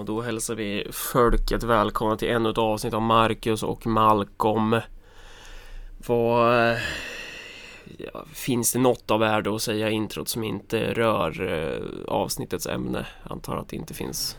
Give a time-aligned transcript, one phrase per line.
[0.00, 4.80] Och då hälsar vi folket välkomna till ännu ett avsnitt av Marcus och Malcolm.
[6.06, 6.70] Vad...
[6.70, 6.78] Eh,
[7.98, 12.66] ja, finns det något av värde att säga i introt som inte rör eh, avsnittets
[12.66, 13.06] ämne?
[13.22, 14.38] Antar att det inte finns.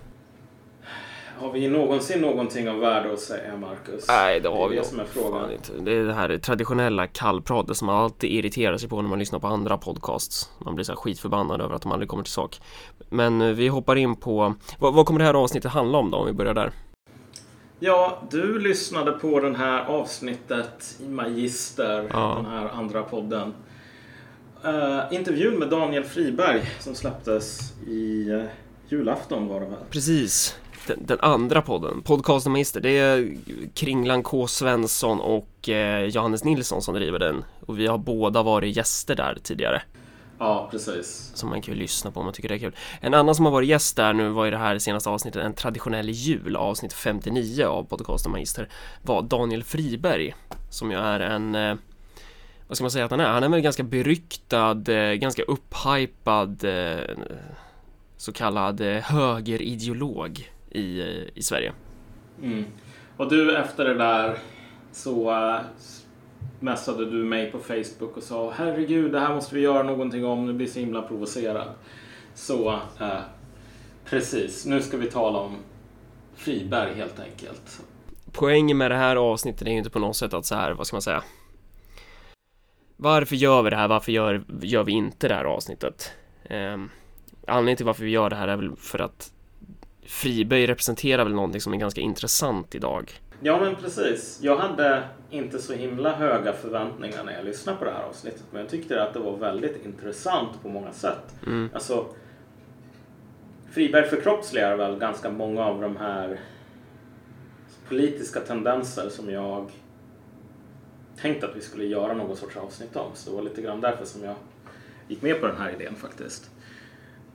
[1.42, 4.06] Har vi någonsin någonting av värde att säga, Marcus?
[4.08, 5.42] Nej, det har det vi det som är frågan.
[5.42, 5.72] fan inte.
[5.92, 9.40] Det är det här traditionella kallpratet som man alltid irriterar sig på när man lyssnar
[9.40, 10.50] på andra podcasts.
[10.60, 12.60] Man blir så skitförbannad över att de aldrig kommer till sak.
[13.10, 14.54] Men eh, vi hoppar in på...
[14.80, 16.72] Vad, vad kommer det här avsnittet handla om då, om vi börjar där?
[17.80, 22.34] Ja, du lyssnade på den här avsnittet i Magister, Ja.
[22.44, 23.54] den här andra podden.
[24.66, 28.44] Uh, intervjun med Daniel Friberg som släpptes i uh,
[28.90, 29.76] julafton var det väl?
[29.90, 30.56] Precis.
[30.88, 33.38] Den, den andra podden, Podcasten Magister, det är
[33.74, 37.44] Kringlan K Svensson och eh, Johannes Nilsson som driver den.
[37.66, 39.82] Och vi har båda varit gäster där tidigare.
[40.40, 41.32] Ja, precis.
[41.34, 42.76] Som man kan ju lyssna på om man tycker det är kul.
[43.02, 45.54] En annan som har varit gäst där nu var i det här senaste avsnittet, en
[45.54, 48.70] traditionell jul, avsnitt 59 av Podcasten Magister,
[49.02, 50.36] var Daniel Friberg.
[50.70, 51.76] Som ju är en, eh,
[52.68, 53.28] vad ska man säga att han är?
[53.28, 57.16] Han är väl ganska beryktad, eh, ganska upphypad, eh,
[58.18, 61.74] så kallad eh, högerideolog i, eh, i Sverige.
[62.44, 62.66] Mm.
[63.18, 64.38] Och du efter det där
[64.92, 65.62] så uh,
[66.60, 70.46] messade du mig på Facebook och sa herregud, det här måste vi göra någonting om,
[70.46, 71.68] nu blir så himla provocerad.
[72.34, 73.20] Så uh,
[74.06, 75.58] precis, nu ska vi tala om
[76.36, 77.82] Friberg helt enkelt.
[78.32, 80.88] Poängen med det här avsnittet är ju inte på något sätt att så här, vad
[80.88, 81.24] ska man säga?
[82.98, 83.88] Varför gör vi det här?
[83.88, 86.12] Varför gör, gör vi inte det här avsnittet?
[86.50, 86.90] Um,
[87.48, 89.32] anledningen till varför vi gör det här är väl för att
[90.04, 93.12] Friberg representerar väl någonting som är ganska intressant idag.
[93.44, 94.40] Ja men precis.
[94.42, 98.44] Jag hade inte så himla höga förväntningar när jag lyssnade på det här avsnittet.
[98.52, 101.36] Men jag tyckte att det var väldigt intressant på många sätt.
[101.48, 101.70] Mm.
[101.74, 102.06] Alltså,
[103.72, 106.40] Friberg förkroppsligar väl ganska många av de här
[107.88, 109.72] politiska tendenser som jag
[111.22, 113.12] tänkte att vi skulle göra någon sorts avsnitt om.
[113.14, 114.36] Så det var lite grann därför som jag
[115.08, 116.52] gick med på den här idén faktiskt.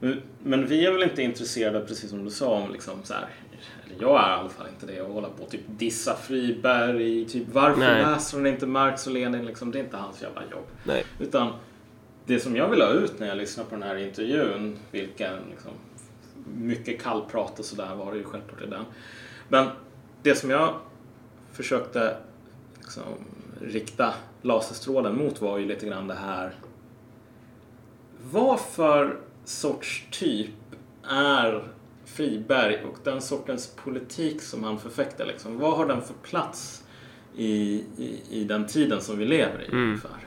[0.00, 3.26] Men- vi är väl inte intresserade, precis som du sa, om liksom så här,
[3.84, 7.24] eller jag är i alla fall inte det, att hålla på och typ dissa Friberg,
[7.24, 8.02] typ varför Nej.
[8.02, 10.64] läser hon inte Marx och Lenin, liksom, det är inte hans jävla jobb.
[10.84, 11.04] Nej.
[11.20, 11.52] Utan
[12.26, 15.72] det som jag vill ha ut när jag lyssnar på den här intervjun, vilken liksom,
[16.56, 18.84] mycket kallprat och sådär var det ju självklart i den.
[19.48, 19.68] Men
[20.22, 20.74] det som jag
[21.52, 22.16] försökte
[22.78, 23.02] liksom,
[23.60, 26.54] rikta laserstrålen mot var ju lite grann det här.
[28.30, 29.16] Vad för
[29.48, 30.50] sorts typ
[31.08, 31.68] är
[32.04, 35.26] Friberg och den sortens politik som han förfäktar?
[35.26, 35.58] Liksom?
[35.58, 36.84] Vad har den för plats
[37.36, 40.26] i, i, i den tiden som vi lever i ungefär?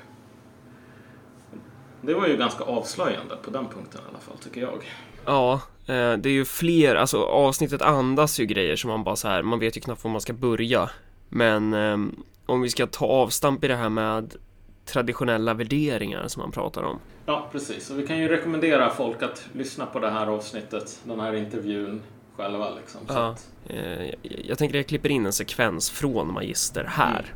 [2.02, 4.85] Det var ju ganska avslöjande på den punkten i alla fall, tycker jag.
[5.25, 5.53] Ja,
[5.85, 9.44] eh, det är ju fler, alltså avsnittet andas ju grejer som man bara så här,
[9.44, 10.90] man vet ju knappt var man ska börja.
[11.29, 14.35] Men ehm, om vi ska ta avstamp i det här med
[14.94, 17.00] traditionella värderingar som man pratar om.
[17.26, 17.90] Ja, precis.
[17.90, 22.02] Och vi kan ju rekommendera folk att lyssna på det här avsnittet, den här intervjun
[22.38, 22.70] själva.
[22.76, 23.02] Liksom.
[23.08, 23.28] Så Ja.
[23.28, 27.34] att, Eh, jag, jag tänker jag klipper in en sekvens från Magister här.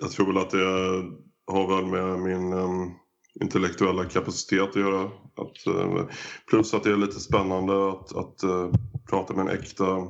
[0.00, 1.02] Jag tror väl att det
[1.46, 2.92] har väl med min um,
[3.40, 5.02] intellektuella kapacitet att göra.
[5.36, 6.08] Att, uh,
[6.50, 8.70] plus att det är lite spännande att, att uh,
[9.10, 10.08] prata med en äkta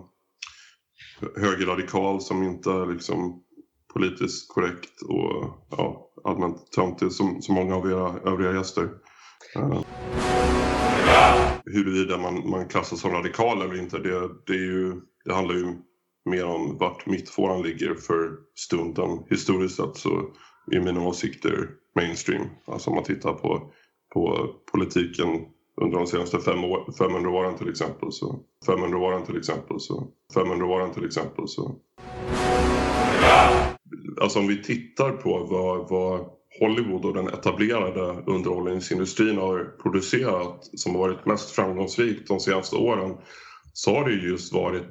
[1.37, 3.43] högerradikal som inte är liksom
[3.95, 8.89] politiskt korrekt och ja, allmänt töntig som, som många av era övriga gäster.
[9.57, 9.83] Uh,
[11.65, 15.77] huruvida man, man klassas som radikal eller inte, det, det, är ju, det handlar ju
[16.31, 19.25] mer om vart mittfåran ligger för stunden.
[19.31, 20.35] Historiskt sett så
[20.71, 22.47] är mina åsikter mainstream.
[22.65, 23.73] Alltså om man tittar på,
[24.15, 25.47] på politiken
[25.81, 28.13] under de senaste fem år, 500 åren till exempel.
[28.13, 29.81] Så, 500 åren till exempel.
[29.81, 31.49] Så, 500 åren till exempel.
[31.49, 31.77] Så.
[34.21, 36.27] Alltså om vi tittar på vad, vad
[36.61, 43.17] Hollywood och den etablerade underhållningsindustrin har producerat som har varit mest framgångsrikt de senaste åren
[43.73, 44.87] så har det just varit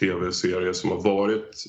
[0.00, 1.64] tv-serier som har varit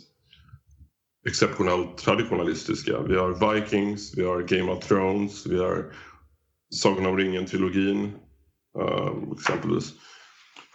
[1.28, 3.02] exceptionellt traditionalistiska.
[3.02, 5.86] Vi har Vikings, vi har Game of Thrones, vi har
[6.70, 8.12] Sagan om ringen-trilogin
[8.80, 9.94] uh, exempelvis.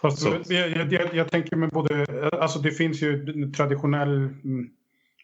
[0.01, 2.05] Fast jag, jag, jag, tänker med både,
[2.39, 4.69] alltså det finns ju traditionell mm,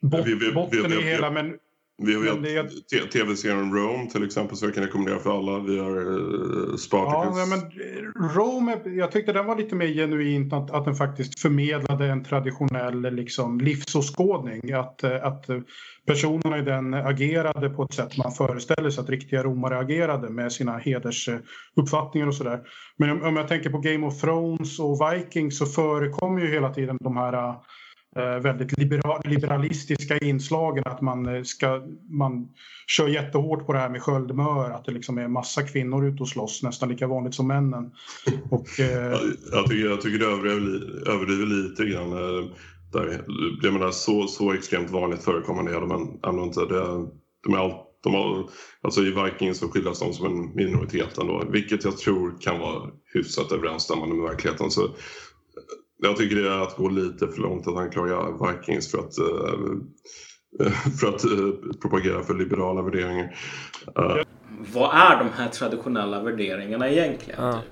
[0.01, 1.57] bot, Vi- vi- vi- botten vi- i hela men
[2.01, 2.69] Vi har ju
[3.13, 5.60] tv-serien Rome till exempel som jag kan rekommendera för alla.
[5.60, 7.38] Vi har uh, Spartacus.
[7.38, 11.40] Ja, men eh, Rome, jag tyckte den var lite mer genuint att, att den faktiskt
[11.40, 14.74] förmedlade en traditionell liksom, livsåskådning.
[14.74, 15.60] Att, eh, att eh,
[16.06, 20.51] personerna i den agerade på ett sätt man föreställer sig att riktiga romare agerade med
[20.51, 22.60] sina hedersuppfattningar och sådär.
[22.98, 26.74] Men om, om jag tänker på Game of Thrones och Vikings så förekommer ju hela
[26.74, 27.56] tiden de här eh,
[28.19, 28.77] Eh, väldigt
[29.25, 32.48] liberalistiska inslagen att man, eh, ska, man
[32.88, 36.30] kör jättehårt på det här med sköldmör, att det liksom är massa kvinnor ute och
[36.30, 37.92] slåss, nästan lika vanligt som männen.
[38.50, 39.19] Och, eh,
[39.51, 42.12] Jag tycker, jag tycker det överdriver, överdriver lite grann.
[42.12, 42.45] Eh,
[42.94, 43.21] där,
[43.62, 46.60] jag menar så, så extremt vanligt förekommande är de ändå inte.
[46.60, 47.07] Det,
[47.44, 47.74] de är all,
[48.04, 48.50] de har,
[48.81, 52.89] alltså I Vikings så skildras de som en minoritet ändå, vilket jag tror kan vara
[53.13, 54.72] hyfsat överensstämmande med verkligheten.
[54.72, 54.81] Så,
[56.01, 60.72] jag tycker det är att gå lite för långt att anklaga Vikings för att, eh,
[61.00, 63.36] för att eh, propagera för liberala värderingar.
[63.96, 64.18] Eh,
[64.74, 67.44] Vad är de här traditionella värderingarna egentligen?
[67.44, 67.54] Ja.
[67.54, 67.63] Typ?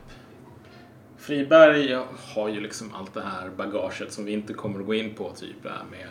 [1.18, 1.98] Friberg
[2.34, 5.32] har ju liksom allt det här bagaget som vi inte kommer att gå in på.
[5.32, 6.08] Typ det här med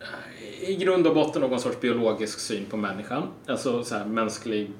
[0.00, 3.22] eh, i grund och botten någon sorts biologisk syn på människan.
[3.46, 4.70] Alltså så här, mänsklig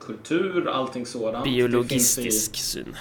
[0.00, 1.44] kultur, allting sådant.
[1.44, 2.94] Biologistisk syn.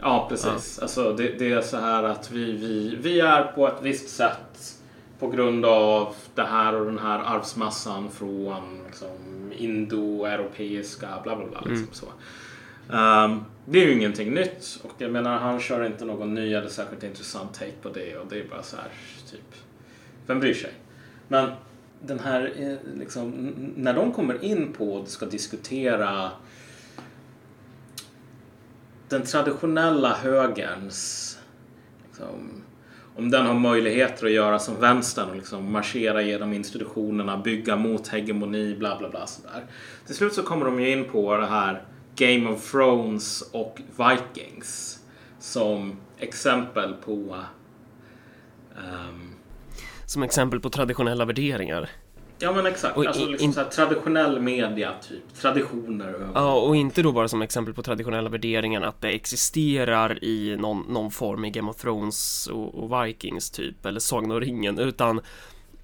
[0.00, 0.78] Ja, precis.
[0.78, 4.74] Alltså, det, det är så här att vi, vi, vi är på ett visst sätt
[5.18, 9.08] på grund av det här och den här arvsmassan från liksom,
[9.56, 11.60] indoeuropeiska bla bla bla.
[11.60, 12.06] Liksom, så.
[12.92, 16.68] Ehm, det är ju ingenting nytt och jag menar han kör inte någon ny eller
[16.68, 18.90] särskilt intressant take på det och det är bara så här
[19.30, 19.54] typ
[20.26, 20.72] vem bryr sig?
[21.28, 21.50] Men
[22.00, 23.30] den här eh, liksom
[23.76, 26.30] när de kommer in på och ska diskutera
[29.08, 31.38] den traditionella högerns
[32.06, 32.62] liksom,
[33.16, 38.08] om den har möjligheter att göra som vänstern och liksom marschera genom institutionerna, bygga mot
[38.08, 39.64] hegemoni, bla bla bla sådär.
[40.06, 41.82] Till slut så kommer de ju in på det här
[42.16, 44.98] Game of Thrones och Vikings
[45.38, 47.44] som exempel på
[48.78, 49.34] Um...
[50.06, 51.90] Som exempel på traditionella värderingar.
[52.40, 56.30] Ja men exakt, Och alltså liksom in- så traditionell media typ, traditioner.
[56.34, 60.80] Ja, och inte då bara som exempel på traditionella värderingar att det existerar i någon,
[60.88, 65.20] någon form i Game of Thrones och, och Vikings typ, eller Sagan om ringen, utan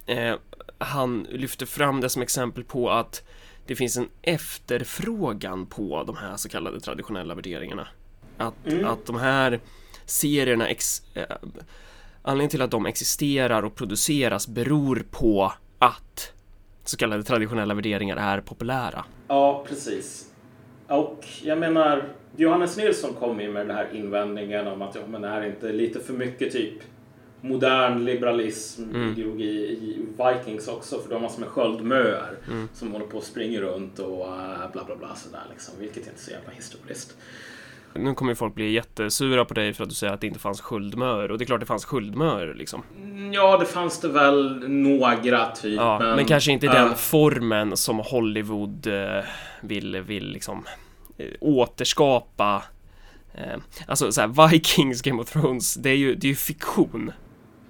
[0.07, 0.35] eh,
[0.79, 3.23] han lyfter fram det som exempel på att
[3.67, 7.89] det finns en efterfrågan på de här så kallade traditionella värderingarna.
[8.39, 8.85] Att, Mm.
[8.87, 9.61] att de här
[10.07, 11.25] serierna, ex, eh,
[12.23, 16.33] anledningen till att de existerar och produceras beror på att
[16.85, 19.05] så kallade traditionella värderingar är populära.
[19.29, 20.31] Ja, precis.
[20.89, 25.23] Och jag menar, Johannes Nilsson kom ju med den här invändningen om att ja, men
[25.23, 26.75] det här är inte lite för mycket typ
[27.41, 29.13] modern liberalism, Mm.
[29.13, 32.69] ideologi i Vikings också för de har som en sköldmöar Mm.
[32.75, 36.11] som håller på och springer runt och äh, bla bla bla sådär liksom, vilket inte
[36.11, 37.17] är så jävla historiskt.
[37.97, 40.39] Nu kommer ju folk bli jättesura på dig för att du säger att det inte
[40.39, 42.83] fanns sköldmör och det är klart det fanns sköldmör liksom.
[42.97, 45.77] Mm, Ja, det fanns det väl några typ.
[45.77, 49.25] Ja, men, kanske inte i den äh, formen som Hollywood eh,
[49.61, 50.65] vill, vill liksom
[51.19, 52.63] eh, återskapa.
[53.35, 57.13] Eh, alltså så här, Vikings, Game of Thrones, det är ju, det är ju fiktion.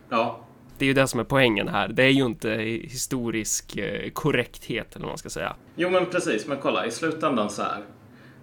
[0.08, 0.40] ja,
[0.78, 1.88] Det är ju det som är poängen här.
[1.88, 2.50] Det är ju inte
[2.90, 3.78] historisk
[4.12, 5.56] korrekthet eller vad man ska säga.
[5.76, 7.82] jo men precis, men kolla i slutändan så här.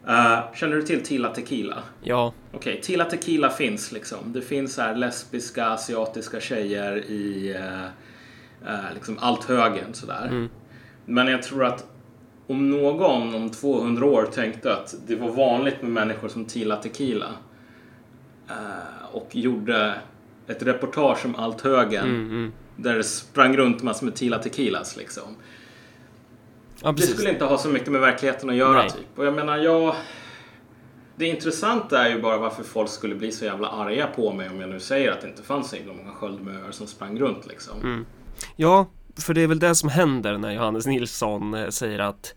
[0.07, 1.83] Eh, känner du till Tila Tequila?
[2.01, 4.33] Ja, Okej, Tila Tequila finns liksom.
[4.33, 7.83] Det finns här lesbiska asiatiska tjejer i eh,
[8.73, 10.27] eh, liksom allt högen sådär.
[10.27, 10.49] Mm.
[11.05, 11.85] Men jag tror att
[12.47, 17.29] om någon om 200 år tänkte att det var vanligt med människor som Tila Tequila
[19.11, 19.95] och gjorde
[20.47, 22.51] ett reportage om allt högen mm, mm.
[22.75, 25.35] där det sprang runt massor med Tila Tequilas liksom.
[26.83, 28.89] Ja Det skulle inte ha så mycket med verkligheten att göra Nej.
[28.89, 29.19] typ.
[29.19, 29.95] Och jag menar, jag...
[31.15, 34.61] Det intressanta är ju bara varför folk skulle bli så jävla arga på mig om
[34.61, 37.79] jag nu säger att det inte fanns så himla många sköldmöar som sprang runt liksom.
[37.83, 38.05] Mm.
[38.55, 42.33] Ja, för det är väl det som händer när Johannes Nilsson eh, säger att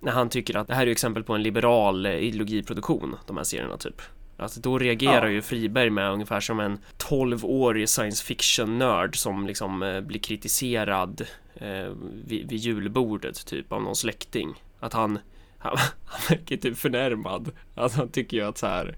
[0.00, 3.36] när han tycker att det här är ju exempel på en liberal eh, ideologiproduktion, de
[3.36, 4.02] här serierna typ.
[4.36, 5.30] Alltså då reagerar Ja.
[5.32, 11.26] ju Friberg med ungefär som en 12-årig science fiction-nörd som liksom eh, blir kritiserad
[11.62, 11.92] eh,
[12.24, 14.62] vid, vid julbordet typ av någon släkting.
[14.80, 15.18] Att han,
[15.58, 17.50] han, han verkar typ förnärmad.
[17.74, 18.96] Att han tycker ju att så här,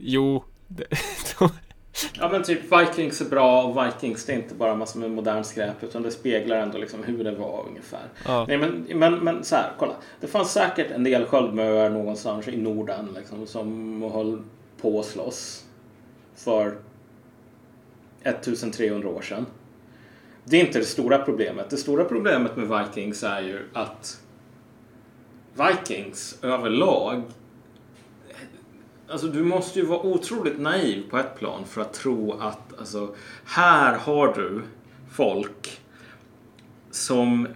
[0.00, 0.86] jo, det,
[1.38, 1.50] de,
[2.18, 5.44] Ja men typ Vikings är bra och Vikings det är inte bara massor med modern
[5.44, 8.08] skräp utan det speglar ändå liksom hur det var ungefär.
[8.24, 9.94] ja, Nej men, men, men så här, kolla.
[10.20, 14.42] Det fanns säkert en del sköldmöar någonstans i Norden liksom, som höll
[14.80, 15.64] på att slåss
[16.34, 16.76] för
[18.22, 19.46] 1300 år sedan
[20.44, 21.70] det är inte det stora problemet.
[21.70, 24.20] Det stora problemet med Vikings är ju att
[25.54, 27.22] Vikings överlag
[29.08, 33.14] Alltså du måste ju vara otroligt naiv på ett plan för att tro att alltså,
[33.44, 34.62] här har du
[35.10, 35.80] folk
[36.90, 37.48] som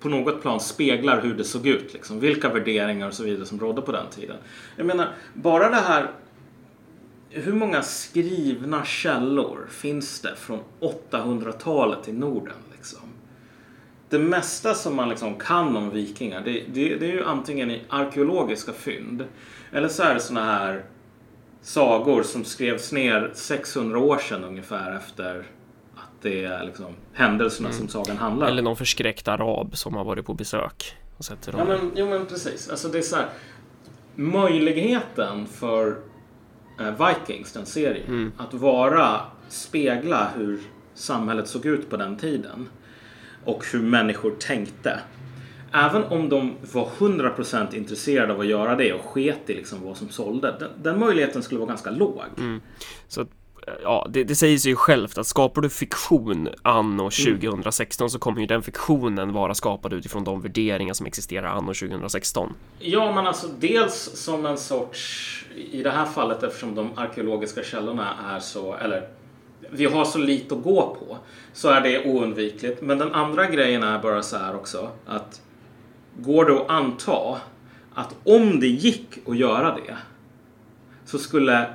[0.00, 1.92] på något plan speglar hur det såg ut.
[1.92, 2.20] Liksom.
[2.20, 4.36] Vilka värderingar och så vidare som rådde på den tiden.
[4.76, 6.10] Jag menar, bara det här
[7.32, 10.60] hur många skrivna källor finns det från
[11.10, 12.56] 800-talet i Norden?
[12.76, 13.00] Liksom?
[14.08, 17.82] Det mesta som man liksom kan om vikingar det, det, det är ju antingen i
[17.88, 19.24] arkeologiska fynd
[19.72, 20.84] eller så är det såna här
[21.62, 25.38] sagor som skrevs ner 600 år sedan ungefär efter
[25.94, 27.78] att det är liksom händelserna mm.
[27.78, 28.52] som sagan handlar om.
[28.52, 30.96] Eller någon förskräckt arab som har varit på besök.
[31.16, 32.68] Och sett ja, men, jo men precis.
[32.68, 33.28] Alltså det är så här,
[34.14, 35.96] möjligheten för
[36.78, 38.06] Vikings, den serien.
[38.06, 38.32] Mm.
[38.36, 40.60] Att vara, spegla hur
[40.94, 42.68] samhället såg ut på den tiden.
[43.44, 45.00] Och hur människor tänkte.
[45.72, 49.96] Även om de var 100% intresserade av att göra det och sket i liksom vad
[49.96, 50.56] som sålde.
[50.58, 52.22] Den, den möjligheten skulle vara ganska låg.
[52.38, 52.60] Mm.
[53.08, 53.26] Så
[53.82, 58.10] ja, det, det, säger sig ju självt att skapar du fiktion anno 2016 mm.
[58.10, 62.54] så kommer ju den fiktionen vara skapad utifrån de värderingar som existerar anno 2016.
[62.78, 68.14] Ja, men alltså dels som en sorts, i det här fallet eftersom de arkeologiska källorna
[68.34, 69.08] är så, eller
[69.70, 71.18] vi har så lite att gå på,
[71.52, 72.82] så är det oundvikligt.
[72.82, 75.40] Men den andra grejen är bara så här också att
[76.16, 77.40] går det att anta
[77.94, 79.96] att om det gick att göra det
[81.04, 81.66] så skulle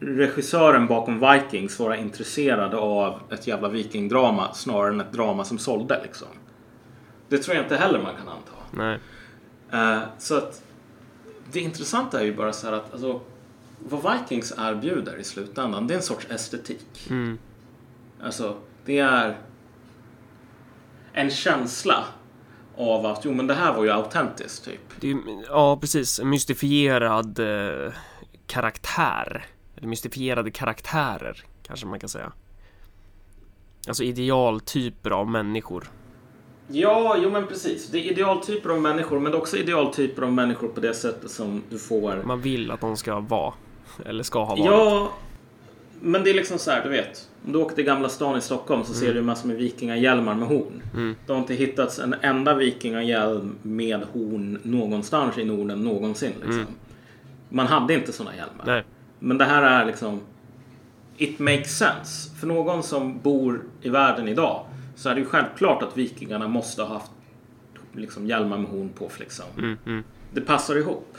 [0.00, 6.00] regissören bakom Vikings vara intresserad av ett jävla vikingdrama snarare än ett drama som sålde
[6.02, 6.28] liksom.
[7.28, 8.52] Det tror jag inte heller man kan anta.
[8.70, 8.98] Nej.
[9.74, 10.62] Uh, så att
[11.52, 13.20] det intressanta är ju bara så här att alltså,
[13.78, 17.06] vad Vikings erbjuder i slutändan det är en sorts estetik.
[17.10, 17.38] Mm.
[18.22, 19.38] Alltså det är
[21.12, 22.04] en känsla
[22.76, 25.04] av att jo men det här var ju autentiskt typ.
[25.04, 25.16] Är,
[25.48, 27.92] ja precis, en mystifierad eh,
[28.46, 29.46] karaktär
[29.80, 32.32] eller mystifierade karaktärer, kanske man kan säga.
[33.88, 35.90] Alltså idealtyper av människor.
[36.68, 37.88] Ja, jo men precis.
[37.88, 41.30] Det är idealtyper av människor, men det är också idealtyper av människor på det sättet
[41.30, 42.22] som du får...
[42.24, 43.54] Man vill att de ska vara,
[44.06, 44.64] eller ska ha varit.
[44.64, 45.12] Ja,
[46.00, 47.28] men det är liksom så här, du vet.
[47.46, 49.00] Om du åker till Gamla stan i Stockholm så mm.
[49.00, 50.82] ser du massor med vikingahjälmar med horn.
[50.94, 51.16] Mm.
[51.26, 56.32] Det har inte hittats en enda vikingahjälm med horn någonstans i Norden någonsin.
[56.32, 56.52] Liksom.
[56.52, 56.74] Mm.
[57.48, 58.64] Man hade inte sådana hjälmar.
[58.66, 58.84] Nej.
[59.20, 60.20] Men det här är liksom
[61.16, 62.30] It makes sense.
[62.40, 66.82] För någon som bor i världen idag så är det ju självklart att vikingarna måste
[66.82, 67.10] ha haft
[67.92, 69.10] liksom hjälmar med horn på.
[69.18, 69.44] Liksom.
[69.58, 70.04] Mm, mm.
[70.32, 71.16] Det passar ihop.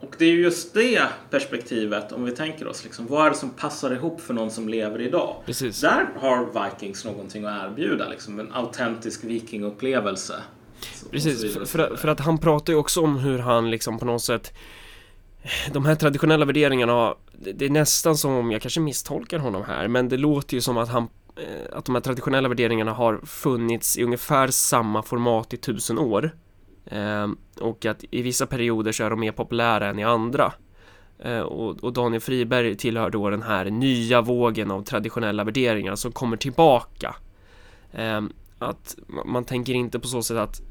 [0.00, 3.50] Och det är just det perspektivet, om vi tänker oss, liksom, vad är det som
[3.50, 5.36] passar ihop för någon som lever idag?
[5.46, 5.80] Precis.
[5.80, 10.34] Där har Vikings någonting att erbjuda, liksom, en autentisk vikingupplevelse.
[11.10, 14.22] Precis, för, för, för, att han pratar ju också om hur han liksom på något
[14.22, 14.52] sätt
[15.72, 20.08] de här traditionella värderingarna, det är nästan som om jag kanske misstolkar honom här, men
[20.08, 24.04] det låter ju som att han eh, att de här traditionella värderingarna har funnits i
[24.04, 26.30] ungefär samma format i tusen år.
[26.86, 30.52] Ehm, och att i vissa perioder så är de mer populära än i andra.
[31.18, 36.36] Eh, och Daniel Friberg tillhör då den här nya vågen av traditionella värderingar som kommer
[36.36, 37.16] tillbaka.
[37.92, 40.62] Ehm, att man tänker inte på så sätt att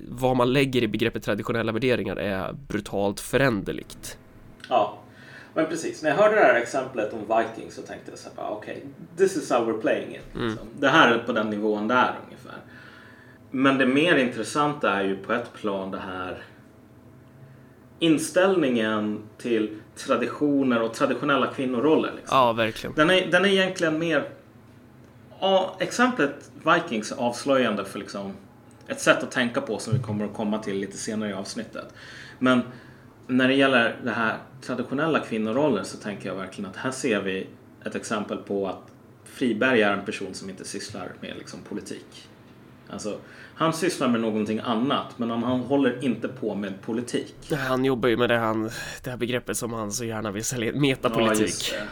[0.00, 4.18] vad man lägger i begreppet traditionella värderingar är brutalt föränderligt.
[4.68, 4.98] Ja,
[5.54, 6.02] men precis.
[6.02, 8.88] När jag hörde det här exemplet om Vikings så tänkte jag så här, okej, okay,
[9.16, 10.34] this is how we're playing it.
[10.34, 10.48] Mm.
[10.48, 10.68] Liksom.
[10.78, 12.58] Det här är på den nivån där ungefär.
[13.50, 16.42] Men det mer intressanta är ju på ett plan det här
[17.98, 22.12] inställningen till traditioner och traditionella kvinnoroller.
[22.16, 22.38] Liksom.
[22.38, 22.94] Ja, verkligen.
[22.96, 24.28] Den är, den är egentligen mer...
[25.40, 28.32] Ja, exemplet Vikings är avslöjande för liksom
[28.92, 31.94] ett sätt att tänka på som vi kommer att komma till lite senare i avsnittet.
[32.38, 32.62] Men
[33.26, 37.46] när det gäller det här traditionella kvinnorollen så tänker jag verkligen att här ser vi
[37.84, 38.92] ett exempel på att
[39.24, 42.28] Friberg är en person som inte sysslar med liksom, politik.
[42.90, 43.18] Alltså,
[43.54, 47.34] han sysslar med någonting annat men han, han håller inte på med politik.
[47.68, 48.70] Han jobbar ju med det, han,
[49.02, 51.72] det här begreppet som han så gärna vill sälja, metapolitik.
[51.78, 51.84] Ja,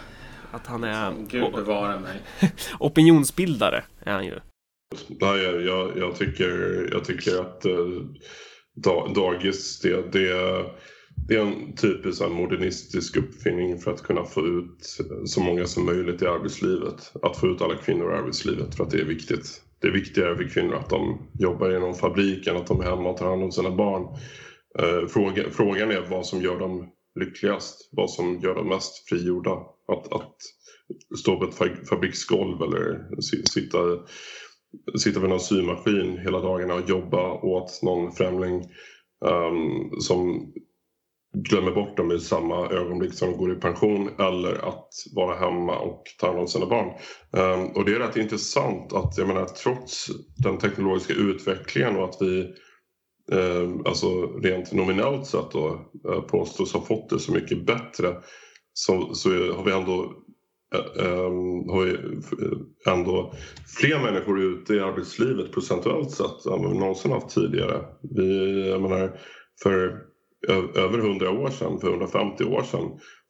[0.52, 1.12] att han är...
[1.28, 2.22] Gud bevara mig.
[2.78, 4.40] opinionsbildare är han ju.
[5.08, 10.64] Nej, jag, jag, tycker, jag tycker att eh, dagis, det, det,
[11.28, 16.22] det är en typisk modernistisk uppfinning för att kunna få ut så många som möjligt
[16.22, 17.12] i arbetslivet.
[17.22, 19.62] Att få ut alla kvinnor i arbetslivet för att det är viktigt.
[19.80, 23.16] Det är viktigare för kvinnor att de jobbar inom fabriken, att de är hemma och
[23.16, 24.18] tar hand om sina barn.
[24.78, 26.88] Eh, fråga, frågan är vad som gör dem
[27.20, 29.52] lyckligast, vad som gör dem mest frigjorda.
[29.88, 30.36] Att, att
[31.18, 33.06] stå på ett fabriksgolv eller
[33.52, 33.78] sitta,
[34.98, 38.64] sitta vid någon symaskin hela dagarna och jobba åt någon främling
[39.24, 40.52] um, som
[41.32, 45.78] glömmer bort dem i samma ögonblick som de går i pension eller att vara hemma
[45.78, 46.88] och ta hand om sina barn.
[47.30, 52.16] Um, och det är rätt intressant att jag menar trots den teknologiska utvecklingen och att
[52.20, 52.40] vi
[53.32, 58.16] eh, alltså rent nominellt sett då eh, påstås ha fått det så mycket bättre
[58.72, 60.12] så, så har vi ändå
[60.74, 63.34] Eh, ehm, har ju eh, ändå
[63.80, 67.84] fler människor ute i arbetslivet procentuellt sett än vi någonsin haft tidigare.
[68.02, 69.18] Vi, jag menar,
[69.62, 70.10] för
[70.76, 72.88] över 100 år sedan, för 150 år sedan,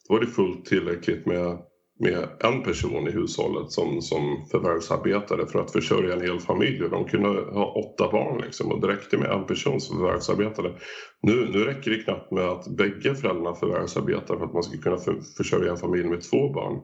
[0.08, 1.58] då var det fullt tillräckligt med,
[2.00, 6.84] med en person i hushållet som, som förvärvsarbetade för att försörja en hel familj.
[6.84, 10.74] Och de kunde ha åtta barn liksom, och det räckte med en person som förvärvsarbetade.
[11.22, 14.96] Nu, nu räcker det knappt med att bägge föräldrarna förvärvsarbetar för att man ska kunna
[14.96, 16.80] för, försörja en familj med två barn.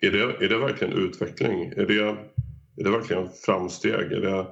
[0.00, 1.62] Är det, är det verkligen utveckling?
[1.62, 2.00] Är det,
[2.80, 4.12] är det verkligen framsteg?
[4.12, 4.46] Är det,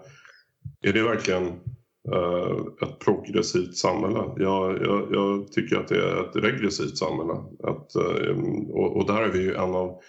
[0.89, 1.61] är det verkligen
[2.09, 4.25] Eh, ett progressivt samhälle.
[4.37, 7.33] Jag, jag, jag, tycker att det är ett regressivt samhälle.
[7.63, 8.37] Att, eh,
[8.71, 10.01] och, och där är vi ju en av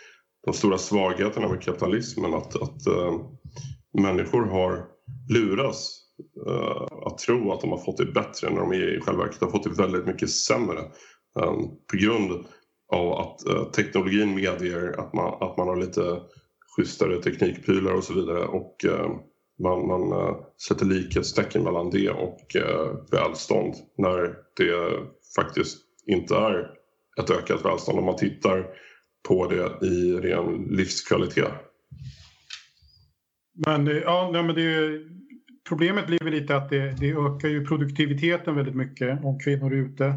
[0.45, 2.33] de stora svagheterna med kapitalismen.
[2.33, 3.21] Att, att uh,
[4.01, 4.85] människor har
[5.29, 5.99] lurats
[6.47, 9.49] uh, att tro att de har fått det bättre när de i själva verket har
[9.49, 10.79] fått det väldigt mycket sämre.
[11.39, 12.45] Um, på grund
[12.93, 16.19] av att eh, teknologin medger att man, att man har lite
[16.75, 18.45] schysstare teknikprylar och så vidare.
[18.45, 19.11] Och, eh,
[19.63, 20.35] man, man eh,
[20.67, 22.39] sätter likhetstecken mellan det och
[23.11, 24.99] välstånd när det
[25.35, 26.69] faktiskt inte är
[27.19, 28.65] ett ökat välstånd om man tittar
[29.27, 31.51] på det i ren livskvalitet.
[33.65, 34.99] Men, ja, nej, men det,
[35.69, 39.77] problemet blir väl lite att det, det, ökar ju produktiviteten väldigt mycket om kvinnor är
[39.77, 40.13] ute.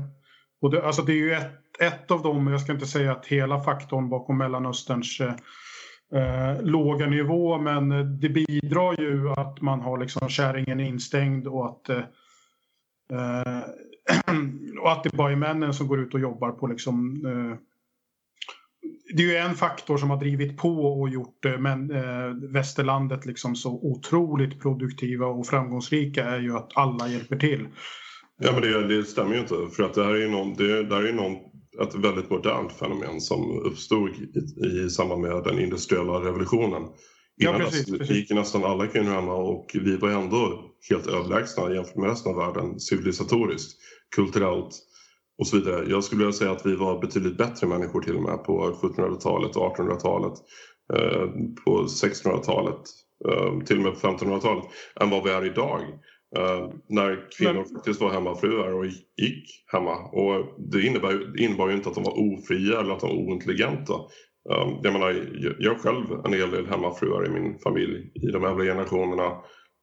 [0.61, 3.27] Och det, alltså det är ju ett, ett av dem, jag ska inte säga att
[3.27, 5.35] hela faktorn bakom Mellanösterns eh,
[6.21, 11.67] eh låga nivå men eh, det bidrar ju att man har liksom kärringen instängd och
[11.67, 11.99] att, eh,
[13.13, 13.63] eh
[14.81, 17.59] och att det bara är männen som går ut och jobbar på liksom eh,
[19.15, 23.27] det är ju en faktor som har drivit på och gjort det men, eh, västerlandet
[23.27, 27.69] liksom så otroligt produktiva och framgångsrika är ju att alla hjälper till.
[28.39, 30.83] Ja men det, det stämmer ju inte för att det här är ju någon, det,
[30.83, 31.37] det här är någon
[31.83, 36.83] ett väldigt modernt fenomen som uppstod i, i samband med den industriella revolutionen.
[37.43, 41.75] Innan ja, precis, dess gick nästan alla kvinnor hemma och vi var ändå helt överlägsna
[41.75, 43.79] jämfört med resten av världen civilisatoriskt,
[44.17, 44.75] kulturellt
[45.39, 45.91] och så vidare.
[45.91, 49.57] Jag skulle vilja säga att vi var betydligt bättre människor till och med på 1700-talet
[49.57, 50.33] och 1800-talet,
[50.95, 51.27] eh,
[51.65, 52.81] på 1600-talet,
[53.29, 54.65] eh, till och med på 1500-talet
[55.01, 55.81] än vad vi är idag.
[56.39, 57.65] Uh, när kvinnor Men...
[57.65, 58.87] faktiskt var hemmafruar och
[59.17, 59.97] gick hemma.
[59.97, 63.17] Och det innebär, det innebar ju inte att de var ofria eller att de var
[63.17, 63.95] ointelligenta.
[64.53, 68.67] Uh, jag menar, jag själv en hel del hemmafruar i min familj i de äldre
[68.67, 69.37] generationerna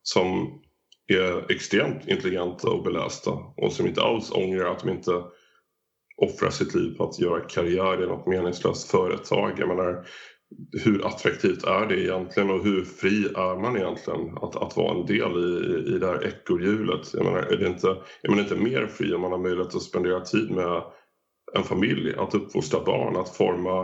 [0.04, 0.60] som
[1.08, 5.24] är extremt intelligenta och belästa och som inte alls ångrar att de inte
[6.18, 9.52] offrar sitt liv på att göra karriär i något meningslöst företag.
[9.58, 10.06] Jag menar,
[10.84, 15.06] hur attraktivt är det egentligen och hur fri är man egentligen att, att vara en
[15.06, 17.14] del i, i det här ekorrhjulet?
[17.14, 17.88] Jag menar, är, det inte,
[18.22, 20.84] är man inte mer fri om man har möjlighet att spendera tid med
[21.56, 23.82] en familj, att uppfostra barn, att forma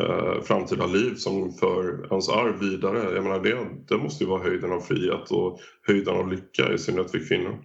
[0.00, 3.14] eh, framtida liv som för ens arv vidare?
[3.14, 6.78] Jag menar, det, det måste ju vara höjden av frihet och höjden av lycka i
[6.78, 7.58] synnerhet för kvinnor.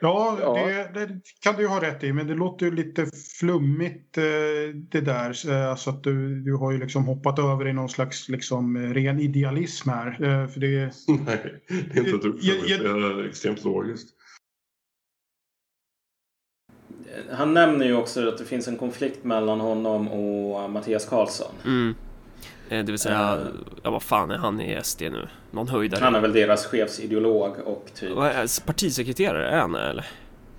[0.00, 0.54] Ja, ja.
[0.54, 3.06] Det, det, kan du ha rätt i, men det låter ju lite
[3.40, 4.24] flummigt eh,
[4.74, 5.50] det där.
[5.50, 8.80] Eh, alltså att du, du har ju liksom hoppat över i någon slags liksom, eh,
[8.80, 10.46] ren idealism här.
[10.46, 10.92] För det,
[11.26, 12.68] Nej, det är inte ett dugg flummigt.
[12.68, 14.14] Det är extremt logiskt.
[17.30, 21.52] Han nämner ju också att det finns en konflikt mellan honom och Mattias Karlsson.
[21.64, 21.94] Mm.
[22.68, 23.46] Det vill säga, uh,
[23.82, 25.28] ja, vad fan är han i SD nu?
[25.50, 26.04] Någon höjdare?
[26.04, 28.16] Han är väl deras chefsideolog och typ...
[28.66, 30.06] Partisekreterare är han eller?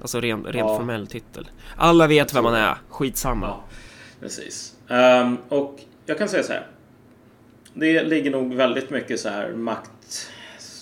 [0.02, 0.78] Alltså ren, ren ja.
[0.78, 1.50] formell titel.
[1.76, 3.48] Alla vet vem han är, skitsamma.
[3.48, 3.64] Ja,
[4.20, 4.76] precis.
[4.88, 6.68] Um, och jag kan säga så här.
[7.74, 10.32] Det ligger nog väldigt mycket så här makt,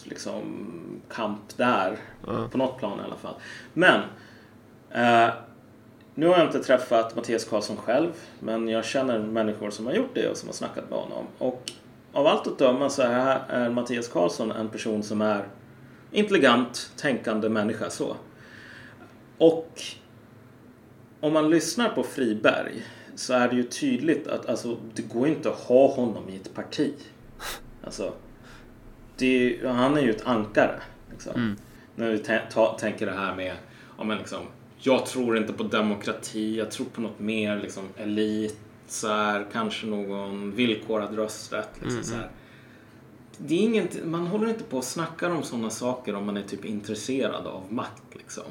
[0.04, 0.44] liksom
[1.10, 1.98] kamp där.
[2.28, 2.48] Uh.
[2.48, 3.36] På något plan i alla fall.
[3.74, 4.02] Men
[4.96, 5.34] uh,
[6.18, 10.10] nu har jag inte träffat Mattias Karlsson själv, men jag känner människor som har gjort
[10.14, 11.26] det och som har snackat med honom.
[11.38, 11.72] Och
[12.14, 15.48] av allt att döma så är, är Mattias Karlsson en person som är
[16.12, 18.16] intelligent, tänkande människa så.
[19.38, 19.82] Och
[21.20, 22.84] om man lyssnar på Friberg
[23.16, 26.54] så är det ju tydligt att alltså, det går inte att ha honom i ett
[26.54, 26.94] parti.
[27.84, 28.14] Alltså,
[29.18, 30.82] det, han är ju ett ankare.
[31.12, 31.36] Liksom.
[31.36, 31.58] Mm.
[31.96, 32.20] När vi
[32.80, 33.56] tänker det här med
[33.98, 34.42] ja, men liksom,
[34.88, 39.88] jag tror inte på demokrati, jag tror på något mer liksom elit, så här, kanske
[39.88, 41.70] någon villkorad rösträtt.
[41.74, 42.30] Liksom, Mm, så här.
[43.38, 46.42] Det är inget, man håller inte på och snackar om sådana saker om man är
[46.42, 48.04] typ intresserad av makt.
[48.14, 48.44] Liksom.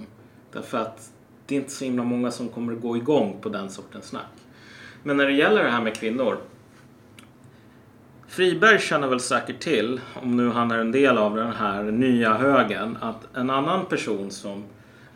[0.53, 1.11] Därför att
[1.47, 4.33] det är inte så himla många som kommer att gå igång på den sortens snack.
[5.03, 6.39] Men när det gäller det här med kvinnor.
[8.29, 12.35] Friberg känner väl säkert till, om nu han är en del av den här nya
[12.35, 14.65] högen, att en annan person som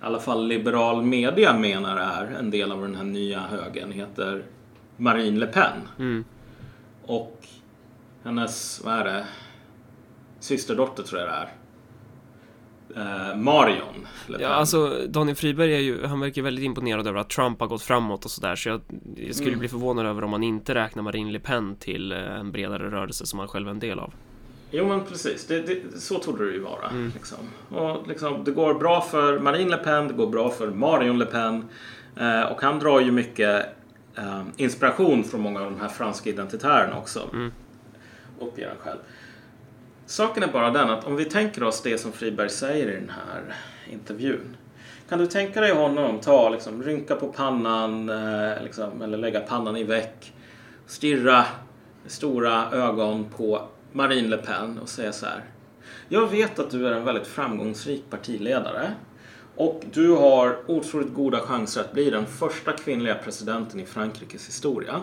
[0.02, 4.44] i alla fall liberal media menar är en del av den här nya högen heter
[4.96, 5.88] Marine Le Pen.
[5.98, 6.24] Mm.
[7.04, 7.46] Och
[8.22, 9.26] hennes, vad är det,
[10.40, 11.50] systerdotter tror jag det är.
[12.96, 14.40] Eh, Marion Le Pen.
[14.40, 17.82] Ja, alltså Daniel Friberg är ju, han verkar väldigt imponerad över att Trump har gått
[17.82, 18.80] framåt och sådär så jag,
[19.16, 19.58] jag skulle Mm.
[19.58, 23.26] bli förvånad över om man inte räknar Marine Le Pen till eh, en bredare rörelse
[23.26, 24.12] som han själv är en del av.
[24.70, 26.88] Jo men precis, det, det, så trodde det ju vara.
[26.88, 27.12] Mm.
[27.14, 27.38] Liksom.
[27.68, 31.26] Och liksom, det går bra för Marine Le Pen, det går bra för Marion Le
[31.26, 31.68] Pen.
[32.16, 33.66] Eh, och han drar ju mycket
[34.16, 37.28] eh, inspiration från många av de här franska identitärerna också.
[37.32, 37.52] Mm.
[38.40, 38.98] Uppger han själv.
[40.06, 43.10] Saken är bara den att om vi tänker oss det som Friberg säger i den
[43.10, 43.56] här
[43.92, 44.56] intervjun.
[45.08, 49.76] Kan du tänka dig honom ta, liksom, rynka på pannan eh, liksom, eller lägga pannan
[49.76, 50.32] i väck.
[50.86, 51.44] Stirra
[52.02, 55.44] med stora ögon på Marine Le Pen och säga så här.
[56.08, 58.94] Jag vet att du är en väldigt framgångsrik partiledare.
[59.56, 65.00] Och du har otroligt goda chanser att bli den första kvinnliga presidenten i Frankrikes historia.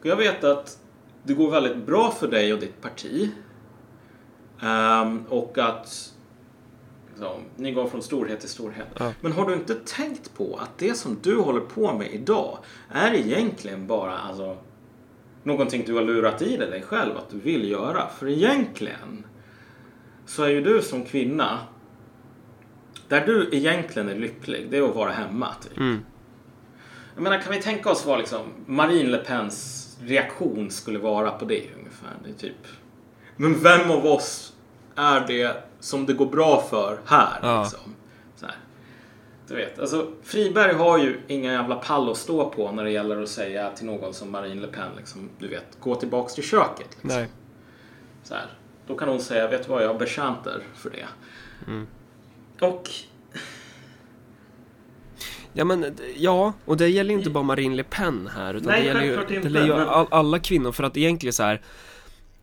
[0.00, 0.78] Och jag vet att
[1.22, 3.30] det går väldigt bra för dig och ditt parti.
[4.62, 6.12] Ehm, och att
[7.10, 8.88] liksom, ni går från storhet till storhet.
[8.98, 9.12] Ja.
[9.20, 12.58] Men har du inte tänkt på att det som du håller på med idag
[12.90, 14.56] är egentligen bara alltså,
[15.48, 18.08] någonting du har lurat i dig, själv att du vill göra.
[18.18, 19.26] För egentligen
[20.26, 21.58] så är ju du som kvinna
[23.08, 25.54] där du egentligen är lycklig, det är att vara hemma.
[25.62, 25.78] Typ.
[25.78, 25.98] Mm.
[27.14, 31.44] Jag menar, kan vi tänka oss vad liksom Marine Le Pens reaktion skulle vara på
[31.44, 32.10] det ungefär?
[32.24, 32.66] Det är typ...
[33.36, 34.52] Men vem av oss
[34.94, 37.38] är det som det går bra för här?
[37.42, 37.62] Ja.
[37.62, 37.94] Liksom?
[38.36, 38.54] Så här.
[39.48, 43.22] Du vet, alltså Friberg har ju inga jävla pall att stå på när det gäller
[43.22, 46.88] att säga till någon som Marine Le Pen, liksom, du vet, gå tillbaks till köket.
[46.90, 47.20] Liksom.
[47.20, 47.28] Nej.
[48.22, 48.46] Så här.
[48.86, 51.06] Då kan hon säga, vet du vad, jag har för det.
[51.66, 51.86] Mm.
[52.60, 52.90] Och
[55.52, 58.80] Ja men ja, och det gäller ju inte bara Marine Le Pen här utan Nej,
[58.80, 61.62] det gäller ju, inte, det gäller all, alla kvinnor för att egentligen så här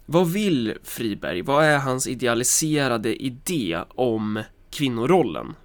[0.06, 1.42] Vad vill Friberg?
[1.42, 5.56] Vad är hans idealiserade idé om kvinnorollen?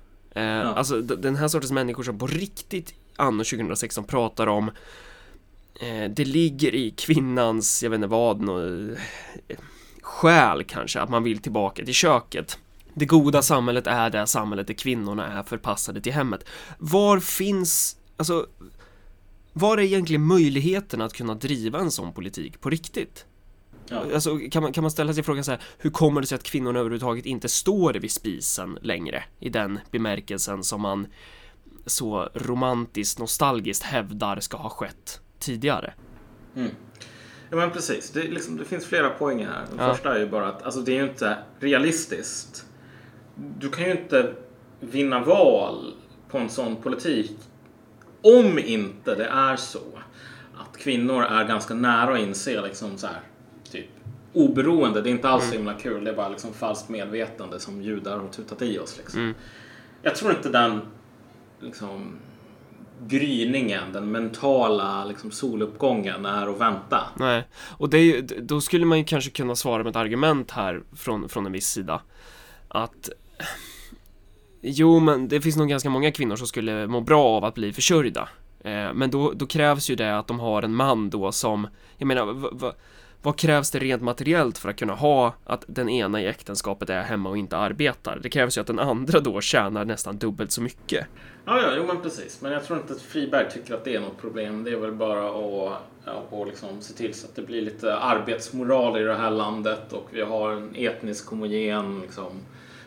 [0.40, 4.68] Eh, Alltså den här sortens människor som på riktigt anno 2016 pratar om
[5.80, 9.56] eh, Det ligger i kvinnans, jag vet inte vad, nå, eh,
[10.02, 12.58] själ kanske, att man vill tillbaka till köket
[12.94, 16.44] det goda samhället är det samhället där kvinnorna är förpassade till hemmet.
[16.78, 18.46] Var finns, alltså,
[19.52, 23.24] var är egentligen möjligheten att kunna driva en sån politik på riktigt?
[23.90, 24.04] Ja.
[24.14, 26.42] Alltså, kan man, kan man ställa sig frågan så här, hur kommer det sig att
[26.42, 29.24] kvinnorna överhuvudtaget inte står vid spisen längre?
[29.40, 31.06] I den bemärkelsen som man
[31.86, 35.94] så romantiskt, nostalgiskt hävdar ska ha skett tidigare.
[37.50, 39.64] Ja men precis, det, liksom, det finns flera poänger här.
[39.70, 39.94] Den Ja.
[39.94, 42.64] första är ju bara att alltså, det är ju inte realistiskt.
[43.58, 44.34] Du kan ju inte
[44.80, 45.94] vinna val
[46.28, 47.32] på en sån politik
[48.22, 49.82] om inte det är så
[50.58, 53.20] att kvinnor är ganska nära att inse liksom så här,
[54.32, 55.02] oberoende.
[55.02, 56.04] Det är inte alls så himla kul.
[56.04, 58.96] Det är bara liksom falskt medvetande som judar har tutat i oss.
[58.98, 59.20] Liksom.
[59.20, 59.34] Mm.
[60.02, 60.80] Jag tror inte den
[61.60, 62.16] liksom,
[63.06, 67.00] gryningen, den mentala liksom, soluppgången är att vänta.
[67.16, 67.44] Nej,
[67.78, 71.46] och det då skulle man ju kanske kunna svara med ett argument här från, från
[71.46, 72.00] en viss sida.
[72.68, 73.10] Att
[74.62, 77.72] Jo, men det finns nog ganska många kvinnor som skulle må bra av att bli
[77.72, 78.28] försörjda.
[78.64, 82.06] Eh, men då, då krävs ju det att de har en man då som, jag
[82.06, 82.50] menar,
[83.22, 87.02] vad krävs det rent materiellt för att kunna ha att den ena i äktenskapet är
[87.02, 88.18] hemma och inte arbetar?
[88.22, 91.06] Det krävs ju att den andra då tjänar nästan dubbelt så mycket.
[91.44, 92.40] Ja, ja, jo men precis.
[92.40, 94.64] Men jag tror inte att Friberg tycker att det är något problem.
[94.64, 99.00] Det är väl bara att, att liksom se till så att det blir lite arbetsmoral
[99.00, 102.32] i det här landet och vi har en etnisk homogen liksom,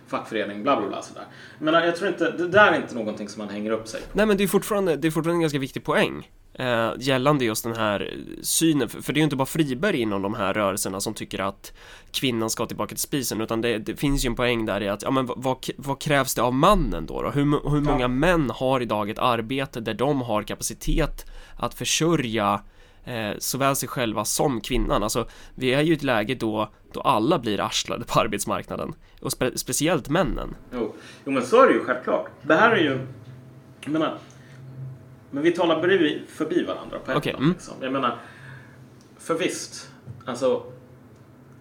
[0.08, 1.24] fackförening, bla bla bla sådär.
[1.60, 4.08] Men jag tror inte, det där är inte någonting som man hänger upp sig på.
[4.14, 7.64] Nej men det är fortfarande, det är fortfarande en ganska viktig poäng eh, gällande just
[7.64, 11.00] den här synen, för, för det är ju inte bara Friberg inom de här rörelserna
[11.02, 11.74] som tycker att
[12.12, 15.02] kvinnan ska tillbaka till spisen, utan det, det finns ju en poäng där i att,
[15.04, 17.22] ja men vad- vad, krävs det av mannen då?
[17.22, 17.30] då?
[17.30, 18.08] Hur, hur många Ja.
[18.08, 21.26] män har idag ett arbete där de har kapacitet
[21.58, 22.62] att försörja
[23.06, 25.04] eh, såväl sig själva som kvinnan?
[25.04, 29.32] Alltså, vi är ju i ett läge då, då alla blir arslade på arbetsmarknaden, och
[29.32, 30.56] spe, speciellt männen.
[30.74, 30.96] Jo.
[31.26, 32.28] jo, men så är det ju självklart.
[32.42, 33.00] Det här är ju
[33.82, 34.18] Jag menar,
[35.34, 37.54] men vi talar bredvid, förbi varandra på ett Okej, plan, mm.
[37.54, 37.76] liksom.
[37.82, 38.18] Jag menar,
[39.18, 39.92] för visst,
[40.26, 40.64] alltså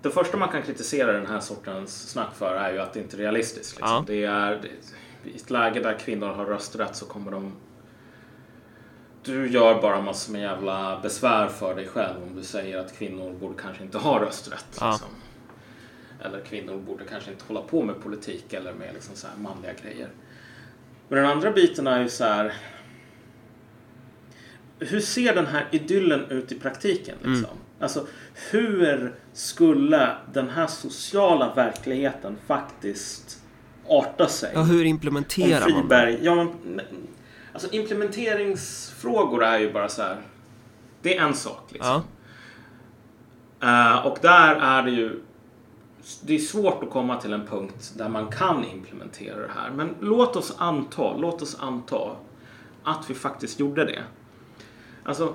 [0.02, 3.16] det första man kan kritisera den här sortens snack för är ju att det inte
[3.16, 3.76] är realistiskt.
[3.76, 3.94] Liksom.
[3.94, 4.04] Ja.
[4.06, 7.52] Det är, det, I ett läge där kvinnor har rösträtt så kommer de...
[9.22, 13.32] Du gör bara massor med jävla besvär för dig själv om du säger att kvinnor
[13.32, 14.78] borde kanske inte ha rösträtt.
[14.80, 14.90] Ja.
[14.90, 15.08] Liksom.
[16.20, 19.72] Eller kvinnor borde kanske inte hålla på med politik eller med liksom så här manliga
[19.72, 20.08] grejer.
[21.08, 22.54] Men den andra biten är ju så här...
[24.88, 27.16] Hur ser den här idyllen ut i praktiken?
[27.22, 27.56] Liksom?
[27.80, 28.06] Alltså,
[28.50, 33.42] hur skulle den här sociala verkligheten faktiskt
[33.88, 34.50] arta sig?
[34.54, 36.18] Ja, hur implementerar man det?
[36.22, 36.80] Ja, men,
[37.52, 40.16] alltså implementeringsfrågor är ju bara så här.
[41.02, 41.72] Det är en sak.
[41.72, 42.02] Liksom.
[43.60, 43.96] Ja.
[43.96, 45.20] Eh, och där är det ju
[46.22, 49.70] det är svårt att komma till en punkt där man kan implementera det här.
[49.70, 52.16] Men låt oss anta, låt oss anta
[52.82, 54.02] att vi faktiskt gjorde det.
[55.04, 55.34] Alltså,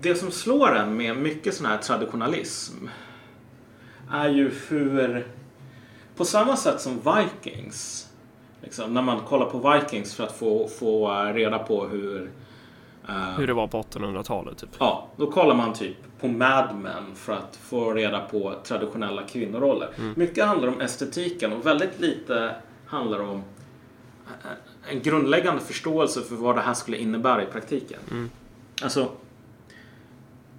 [0.00, 2.86] det som slår en med mycket sån här traditionalism
[4.10, 5.26] är ju hur,
[6.16, 8.08] på samma sätt som Vikings,
[8.62, 12.30] liksom, när man kollar på Vikings för att få, få reda på hur
[13.08, 14.70] eh, Hur det var på 1800-talet typ.
[14.78, 19.88] Ja, då kollar man typ på Mad Men för att få reda på traditionella kvinnoroller.
[20.14, 22.54] Mycket handlar om estetiken och väldigt lite
[22.86, 23.42] handlar om eh,
[24.88, 28.30] en grundläggande förståelse för vad det här skulle innebära i praktiken.
[28.82, 29.10] Alltså,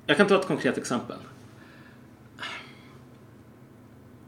[0.05, 1.17] jag kan ta ett konkret exempel.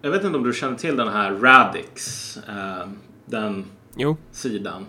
[0.01, 2.87] Jag vet inte om du känner till den här Radix, eh,
[3.25, 4.85] den Jo, sidan.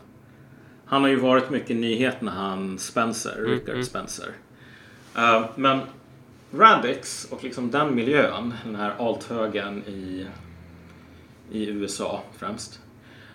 [0.85, 4.29] Han har ju varit mycket i nyheterna, han Spencer, Richard Spencer.
[5.17, 5.81] Uh, men
[6.53, 10.27] Radix och liksom den miljön, den här althögern i,
[11.51, 12.81] i USA främst,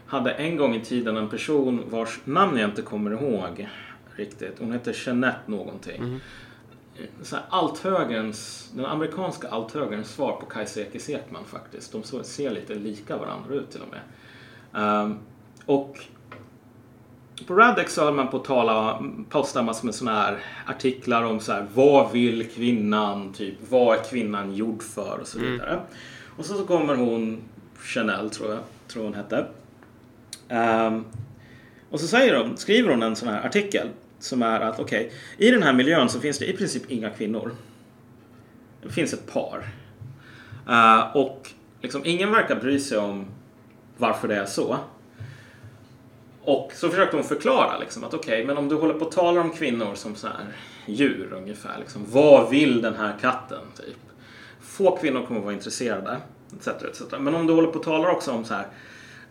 [0.09, 3.69] hade en gång i tiden en person vars namn jag inte kommer ihåg
[4.15, 4.59] riktigt.
[4.59, 6.19] Hon heter Jeanette någonting.
[7.21, 11.91] Så här, althögerns, den amerikanska althögerns svar på Kajsa Ekis Ekman faktiskt.
[11.91, 14.01] De ser lite lika varandra ut till och med.
[14.83, 15.17] Ehm,
[15.65, 15.99] och
[17.47, 21.39] på Radix så höll man på att tala, posta massor med sådana här artiklar om
[21.39, 25.79] så här, vad vill kvinnan, typ vad är kvinnan gjord för och så vidare.
[26.37, 27.41] Och så, så kommer hon,
[27.79, 29.45] Chanel tror jag, tror hon hette.
[30.49, 31.05] Um,
[31.89, 33.87] och så säger de, skriver hon en sån här artikel
[34.19, 37.55] som är att okej, i den här miljön så finns det i princip inga kvinnor.
[38.81, 39.67] Det finns ett par.
[40.69, 41.49] Uh, och
[41.81, 43.25] liksom ingen verkar bry sig om
[43.97, 44.77] varför det är så.
[46.41, 49.41] Och så försökte hon förklara liksom att okej, men om du håller på att tala
[49.41, 50.45] om kvinnor som så här
[50.85, 51.79] djur ungefär.
[51.79, 53.61] Liksom, vad vill den här katten?
[53.77, 53.97] Typ.
[54.61, 56.17] Få kvinnor kommer att vara intresserade.
[56.57, 57.03] Etc, etc.
[57.19, 58.67] Men om du håller på att tala också om så här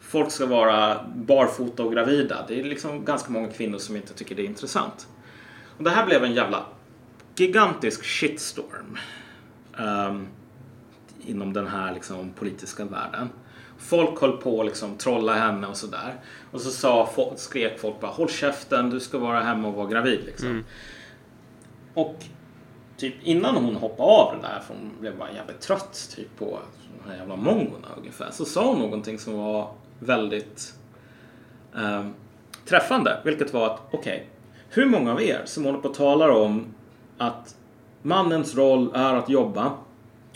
[0.09, 2.45] folk ska vara barfota och gravida.
[2.49, 5.09] Det är liksom ganska många kvinnor som inte tycker det är intressant.
[5.79, 6.67] Och det här blev en jävla
[7.37, 8.99] gigantisk shitstorm.
[9.79, 10.27] ehm,
[11.27, 13.29] inom den här liksom, politiska världen.
[13.79, 16.15] Folk höll på att liksom, trolla henne och sådär.
[16.51, 20.21] Och så sa, skrek folk bara håll käften, du ska vara hemma och vara gravid.
[20.27, 20.65] Liksom.
[21.95, 22.25] Och
[22.97, 26.59] typ innan hon hoppade av det där, för hon blev bara jävligt trött typ på
[27.05, 30.75] de här jävla mongorna ungefär, så sa hon någonting som var väldigt
[31.77, 32.07] eh,
[32.65, 33.21] träffande.
[33.25, 34.27] Vilket var att, okej,
[34.71, 36.75] hur många av er som håller på och talar om
[37.19, 37.57] att
[38.03, 39.73] mannens roll är att jobba,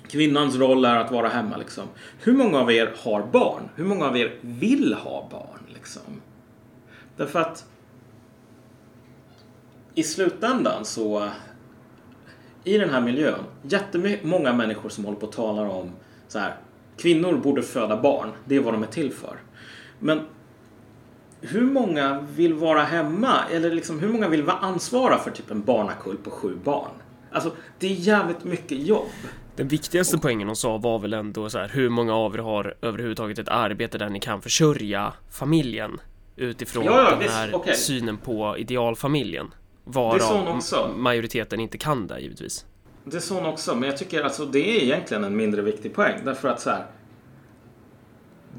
[0.09, 1.85] kvinnans roll är att vara hemma liksom.
[2.19, 3.69] Hur många av er har barn?
[3.75, 6.23] Hur många av er vill ha barn liksom?
[7.17, 7.67] Därför att
[9.95, 11.29] i slutändan så
[12.65, 15.91] i den här miljön, jättemånga människor som håller på och talar om
[16.29, 16.57] så här,
[16.97, 19.37] kvinnor borde föda barn, det är vad de är till för.
[20.03, 20.21] Men
[21.41, 23.39] hur många vill vara hemma?
[23.53, 26.91] Eller liksom, hur många vill vara ansvara för typ en barnakull på sju barn?
[27.33, 29.09] Alltså, det är jävligt mycket jobb.
[29.57, 32.75] Den viktigaste poängen hon sa var väl ändå så här hur många av er har
[32.83, 36.01] överhuvudtaget ett arbete där ni kan försörja familjen
[36.37, 37.75] utifrån Ja, ja, den visst, här okej.
[37.75, 39.55] synen på idealfamiljen.
[39.85, 40.61] Varav
[40.97, 42.67] majoriteten inte kan det givetvis.
[43.05, 45.95] Det är så hon också, men jag tycker alltså det är egentligen en mindre viktig
[45.95, 46.21] poäng.
[46.25, 46.87] Därför att så här.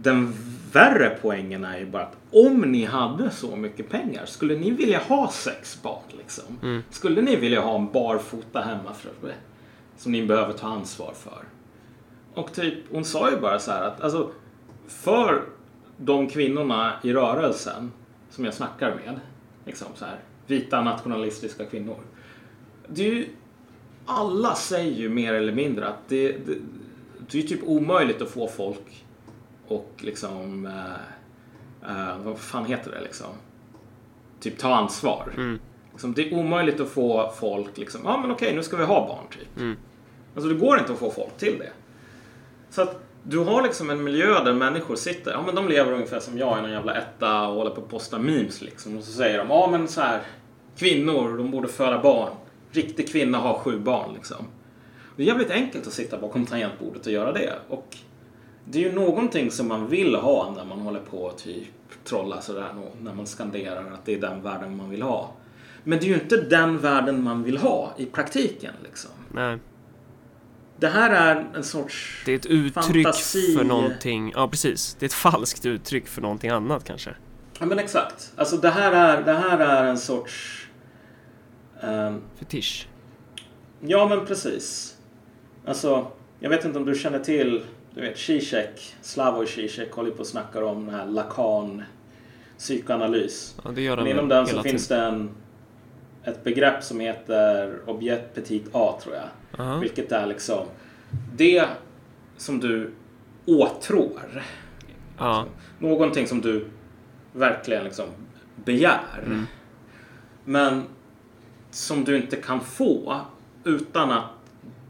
[0.01, 0.33] Den
[0.73, 4.99] värre poängen är ju bara att om ni hade så mycket pengar, skulle ni vilja
[4.99, 6.81] ha sex barn liksom?
[6.89, 9.11] Skulle ni vilja ha en barfota hemma för,
[9.97, 11.43] som ni behöver ta ansvar för?
[12.33, 14.31] Och typ, hon sa ju bara så här att alltså,
[14.87, 15.43] för
[15.97, 17.91] de kvinnorna i rörelsen
[18.29, 19.19] som jag snackar med,
[19.65, 21.97] liksom så här, vita nationalistiska kvinnor.
[22.87, 23.27] Det är ju,
[24.05, 26.57] alla säger ju mer eller mindre att det, det,
[27.31, 29.02] det är typ omöjligt att få folk
[29.75, 33.29] och liksom, eh, eh, vad fan heter det liksom?
[34.43, 35.33] typ ta ansvar.
[35.37, 35.59] Mm.
[35.91, 39.07] Liksom, det är omöjligt att få folk liksom, ja men okej nu ska vi ha
[39.07, 39.57] barn typ.
[39.57, 39.77] Mm.
[40.35, 41.71] Alltså det går inte att få folk till det.
[42.69, 46.19] Så att du har liksom en miljö där människor sitter, ja men de lever ungefär
[46.19, 48.97] som jag i någon jävla etta och håller på att posta memes liksom.
[48.97, 50.21] Och så säger de, ja men så här,
[50.77, 52.29] kvinnor, de borde föda barn.
[52.71, 54.45] Riktig kvinna har sju barn liksom.
[55.15, 57.53] Det är jävligt enkelt att sitta bakom tangentbordet och göra det.
[57.67, 57.97] Och
[58.65, 61.67] det är ju någonting som man vill ha när man håller på och typ
[62.03, 62.67] trolla sådär
[63.01, 65.31] när man skanderar att det är den världen man vill ha.
[65.83, 69.11] Men det är ju inte den världen man vill ha i praktiken liksom.
[69.33, 69.59] Nej.
[70.77, 72.23] Det här är en sorts...
[72.25, 73.57] Det är ett uttryck Fantasi.
[73.57, 74.31] för någonting.
[74.35, 74.95] Ja, precis.
[74.99, 77.15] Det är ett falskt uttryck för någonting annat kanske.
[77.59, 78.33] Ja men exakt.
[78.35, 80.67] Alltså det här är, det här är en sorts...
[81.81, 82.87] ehm, Fetisch.
[83.81, 84.97] ja men precis.
[85.65, 86.07] Alltså,
[86.39, 87.63] jag vet inte om du känner till,
[87.95, 91.83] du vet Zizek, Slavoj Zizek håller på och snackar om den här Lacan
[92.57, 93.55] psykoanalys.
[93.63, 95.29] Ja, Men inom den så finns det en,
[96.23, 99.59] ett begrepp som heter objekt petit A tror jag.
[99.59, 99.79] Aha.
[99.79, 100.65] Vilket är liksom
[101.35, 101.65] det
[102.37, 102.91] som du
[103.45, 104.43] åtrår.
[105.17, 105.45] Ja.
[105.79, 106.65] Någonting som du
[107.33, 108.05] verkligen liksom
[108.55, 109.23] begär.
[109.25, 109.45] Mm.
[110.45, 110.83] Men
[111.71, 113.21] som du inte kan få
[113.63, 114.29] utan att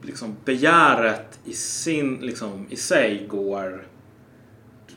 [0.02, 3.88] liksom begäret i, sin, liksom, i sig går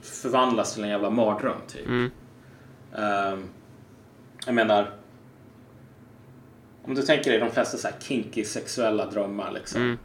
[0.03, 1.87] förvandlas till en jävla mardröm typ.
[1.87, 2.11] Mm.
[2.97, 3.45] Ehm,
[4.47, 4.91] jag menar
[6.85, 9.83] om du tänker dig de flesta så här kinky sexuella drömmar liksom.
[9.83, 9.99] Mm.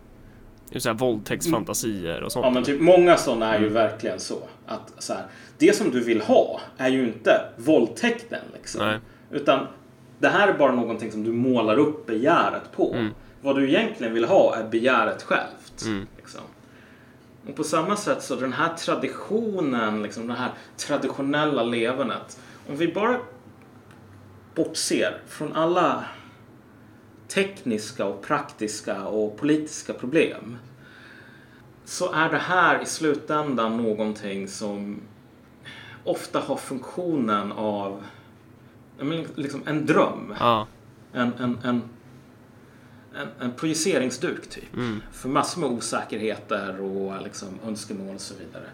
[0.78, 2.46] Så här våldtäktsfantasier och sånt.
[2.46, 3.74] Ja men typ många sådana är ju Mm.
[3.74, 4.38] verkligen så.
[4.66, 5.26] Att så här,
[5.58, 8.88] det som du vill ha är ju inte våldtäkten liksom.
[8.88, 9.00] Nej.
[9.32, 9.68] Utan
[10.20, 12.94] det här är bara någonting som du målar upp begäret på.
[12.94, 13.14] Mm.
[13.42, 15.82] Vad du egentligen vill ha är begäret självt.
[15.86, 16.08] Mm.
[16.18, 16.42] Liksom.
[17.48, 22.40] Och på samma sätt så den här traditionen, liksom det här traditionella levandet.
[22.70, 23.18] Om vi bara
[24.56, 26.06] bortser från alla
[27.28, 30.58] tekniska och praktiska och politiska problem.
[31.86, 35.02] Så är det här i slutändan någonting som
[36.04, 38.04] ofta har funktionen av
[39.36, 40.36] liksom en dröm.
[40.40, 40.68] Ja.
[41.14, 41.82] En, en, en,
[43.16, 44.74] en, en projiceringsduk typ.
[44.74, 45.02] Mm.
[45.12, 48.66] För massor med osäkerheter och liksom önskemål och så vidare.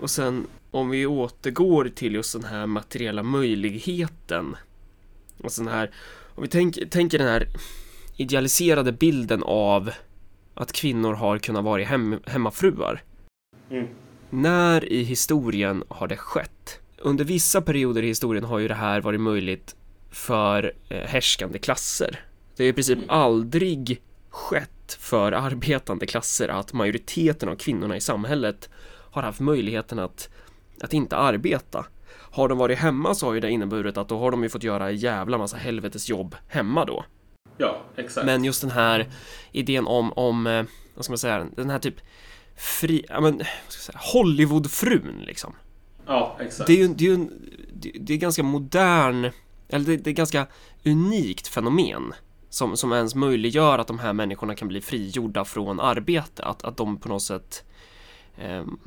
[0.00, 4.56] Och sen om vi återgår till just den här materiella möjligheten.
[5.38, 5.90] Och sån här,
[6.34, 7.48] om vi tänk, tänker den här
[8.16, 9.90] idealiserade bilden av
[10.54, 13.02] att kvinnor har kunnat vara hem, hemmafruar.
[13.70, 13.88] Mm.
[14.30, 16.80] När i historien har det skett?
[16.98, 19.76] Under vissa perioder i historien har ju det här varit möjligt
[20.10, 22.25] för eh, härskande klasser.
[22.56, 28.70] Det har i princip aldrig skett för arbetande klasser att majoriteten av kvinnorna i samhället
[29.10, 30.28] har haft möjligheten att,
[30.80, 31.86] att inte arbeta.
[32.10, 34.62] Har de varit hemma så har ju det inneburit att då har de ju fått
[34.62, 37.04] göra en jävla massa helvetes jobb hemma då.
[37.56, 38.26] Ja, exakt.
[38.26, 39.10] Men just den här
[39.52, 40.64] idén om, om eh,
[40.94, 42.00] vad ska man säga, den här typ
[42.56, 43.42] fri, ja men,
[43.94, 45.54] Hollywoodfrun liksom.
[46.06, 46.66] ja, exakt.
[46.66, 47.30] Det är ju det är ju en,
[48.00, 49.30] det är ganska modern,
[49.68, 50.46] eller det, det är ganska
[50.84, 52.12] unikt fenomen
[52.56, 56.76] som, som ens möjliggör att de här människorna kan bli frigjorda från arbete, att, att
[56.76, 57.64] de på något sätt
[58.38, 58.78] ehm,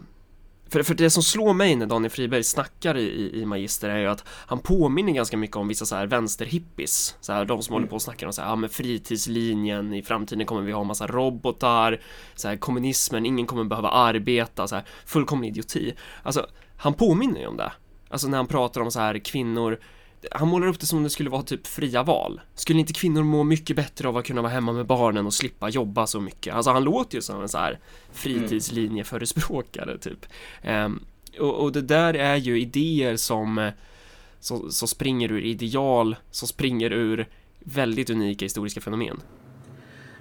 [0.70, 4.08] för, för det som slår mig när Daniel Friberg snackar i, i, Magister är ju
[4.08, 7.88] att han påminner ganska mycket om vissa så här vänsterhippies, så här, de som håller
[7.88, 11.08] på och snackar om så här, ja men fritidslinjen, i framtiden kommer vi ha massa
[11.08, 12.02] robotar,
[12.36, 15.94] så här, kommunismen, ingen kommer behöva arbeta, så här, fullkomlig idioti.
[16.24, 17.72] Alltså, han påminner ju om det.
[18.10, 19.80] Alltså när han pratar om så här kvinnor,
[20.32, 22.42] han målar upp det som om det skulle vara typ fria val.
[22.56, 25.70] Skulle inte kvinnor må mycket bättre av att kunna vara hemma med barnen och slippa
[25.70, 26.56] jobba så mycket?
[26.56, 27.80] Alltså han låter ju som en så här
[28.12, 30.26] fritidslinjeförespråkare typ.
[30.68, 31.06] Um,
[31.40, 33.74] och, och det där är ju idéer som, eh,
[34.40, 37.28] som, som springer ur ideal, som springer ur
[37.60, 39.22] väldigt unika historiska fenomen.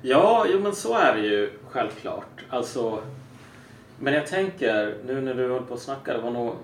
[0.02, 2.44] Ja, jo men så är det ju självklart.
[2.48, 3.02] Alltså,
[3.98, 6.54] men jag tänker, nu när du håller på att snacka, det var nog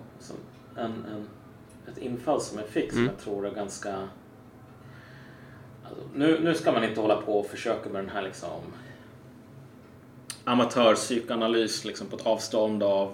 [0.76, 1.28] en, en,
[1.92, 3.12] ett infall som jag fick som Mm.
[3.14, 3.94] jag tror är ganska...
[5.84, 8.60] Alltså, nu, nu ska man inte hålla på och försöka med den här liksom
[10.44, 13.12] amatörpsykoanalys liksom på ett avstånd av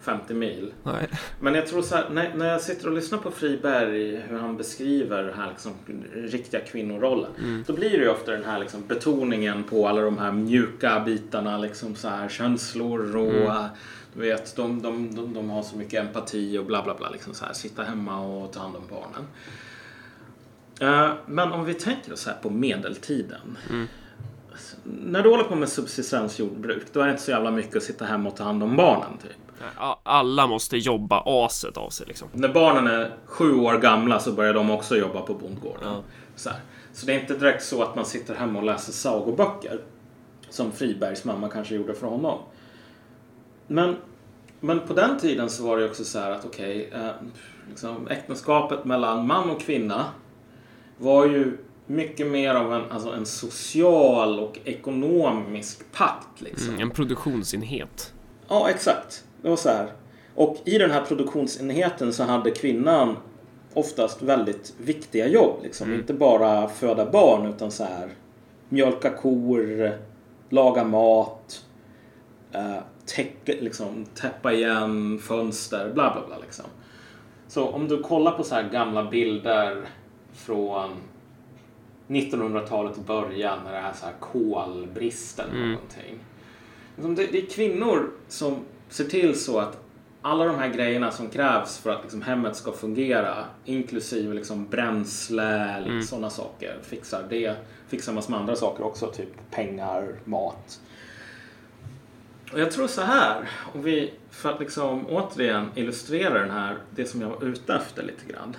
[0.00, 0.72] 50 mil.
[0.82, 1.08] Nej.
[1.40, 4.56] Men jag tror så här, när, när jag sitter och lyssnar på Friberg, hur han
[4.56, 5.72] beskriver den här liksom,
[6.14, 7.30] riktiga kvinnorollen.
[7.38, 7.64] Mm.
[7.66, 11.58] Då blir det ju ofta den här liksom, betoningen på alla de här mjuka bitarna,
[11.58, 13.68] liksom så här känslor och Mm.
[14.14, 17.10] Du vet, de, de, de, de har så mycket empati och bla bla bla.
[17.10, 19.26] Liksom så här, sitta hemma och ta hand om barnen.
[20.80, 23.58] Eh, men om vi tänker oss här på medeltiden.
[23.70, 23.86] Mm.
[24.84, 28.04] När du håller på med subsistensjordbruk, då är det inte så jävla mycket att sitta
[28.04, 29.18] hemma och ta hand om barnen.
[29.22, 29.32] Typ.
[30.02, 32.28] Alla måste jobba aset av sig liksom.
[32.32, 35.82] När barnen är sju år gamla så börjar de också jobba på bondgården.
[35.82, 36.02] Ja.
[36.36, 36.50] Så,
[36.92, 39.80] så det är inte direkt så att man sitter hemma och läser sagoböcker.
[40.50, 42.38] Som Fribergs mamma kanske gjorde för honom.
[43.68, 43.96] Men,
[44.60, 47.10] men på den tiden så var det också så här att okej, eh,
[47.68, 50.04] liksom, äktenskapet mellan man och kvinna
[50.98, 56.40] var ju mycket mer av en, alltså en social och ekonomisk pakt.
[56.40, 56.68] Liksom.
[56.68, 58.12] Mm, en produktionsenhet.
[58.48, 59.24] Ja, exakt.
[59.42, 59.92] Det var så här.
[60.34, 63.16] Och i den här produktionsenheten så hade kvinnan
[63.74, 65.56] oftast väldigt viktiga jobb.
[65.62, 65.86] Liksom.
[65.86, 66.00] Mm.
[66.00, 68.10] Inte bara föda barn utan så här
[68.68, 69.92] mjölka kor,
[70.48, 71.64] laga mat,
[72.52, 72.76] eh,
[73.16, 76.38] täcka, liksom, täppa igen fönster, bla bla bla.
[76.38, 76.64] Liksom.
[77.48, 79.84] Så om du kollar på så här gamla bilder
[80.34, 80.90] från
[82.08, 85.72] 1900-talets början när det är så här kolbristen eller Mm.
[85.72, 86.18] någonting.
[86.96, 88.56] Liksom det, det är kvinnor som
[88.88, 89.78] ser till så att
[90.22, 93.34] alla de här grejerna som krävs för att liksom hemmet ska fungera,
[93.64, 96.02] inklusive liksom bränsle, Mm.
[96.02, 97.54] sådana saker, fixar det.
[97.88, 100.80] Fixar massor med andra saker också, typ pengar, mat.
[102.52, 107.04] Och jag tror så här, om vi, för att liksom återigen illustrera den här, det
[107.04, 108.56] som jag var ute efter lite grann.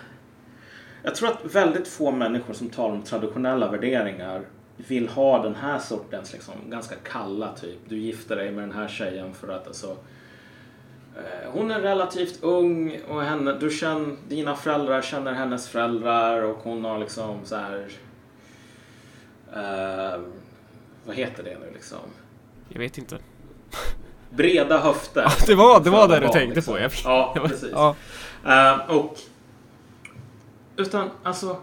[1.03, 4.41] Jag tror att väldigt få människor som talar om traditionella värderingar
[4.77, 7.79] vill ha den här sortens liksom, ganska kalla typ.
[7.87, 9.97] Du gifter dig med den här tjejen för att alltså,
[11.15, 16.57] eh, hon är relativt ung och henne, du känner, dina föräldrar känner hennes föräldrar och
[16.57, 17.87] hon har liksom så här...
[19.53, 20.21] Eh,
[21.05, 21.99] vad heter det nu liksom?
[22.69, 23.17] Jag vet inte.
[24.29, 25.21] Breda höfter.
[25.21, 26.73] Ja, det var- det var det du barn, tänkte liksom.
[26.73, 27.69] på, jag- Ja, precis.
[27.73, 27.95] Ja.
[28.45, 29.17] Eh, och...
[30.77, 31.57] Utan alltså...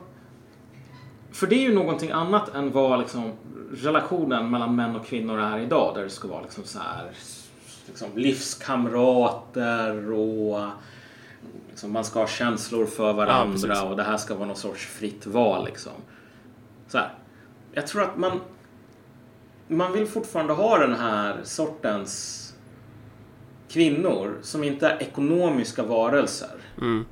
[1.33, 3.33] För det är ju någonting annat än vad liksom,
[3.75, 5.95] relationen mellan män och kvinnor är idag.
[5.95, 7.11] Där det ska vara liksom så här,
[7.87, 10.61] liksom, livskamrater och
[11.71, 13.83] liksom, man ska ha känslor för Ja, varandra precis.
[13.83, 15.65] och det här ska vara någon sorts fritt val.
[15.65, 15.93] Liksom.
[16.89, 17.15] Så här.
[17.73, 18.41] Jag tror att man,
[19.69, 22.43] man vill fortfarande ha den här sortens
[23.69, 26.57] kvinnor som inte är ekonomiska varelser.
[26.79, 27.05] Mm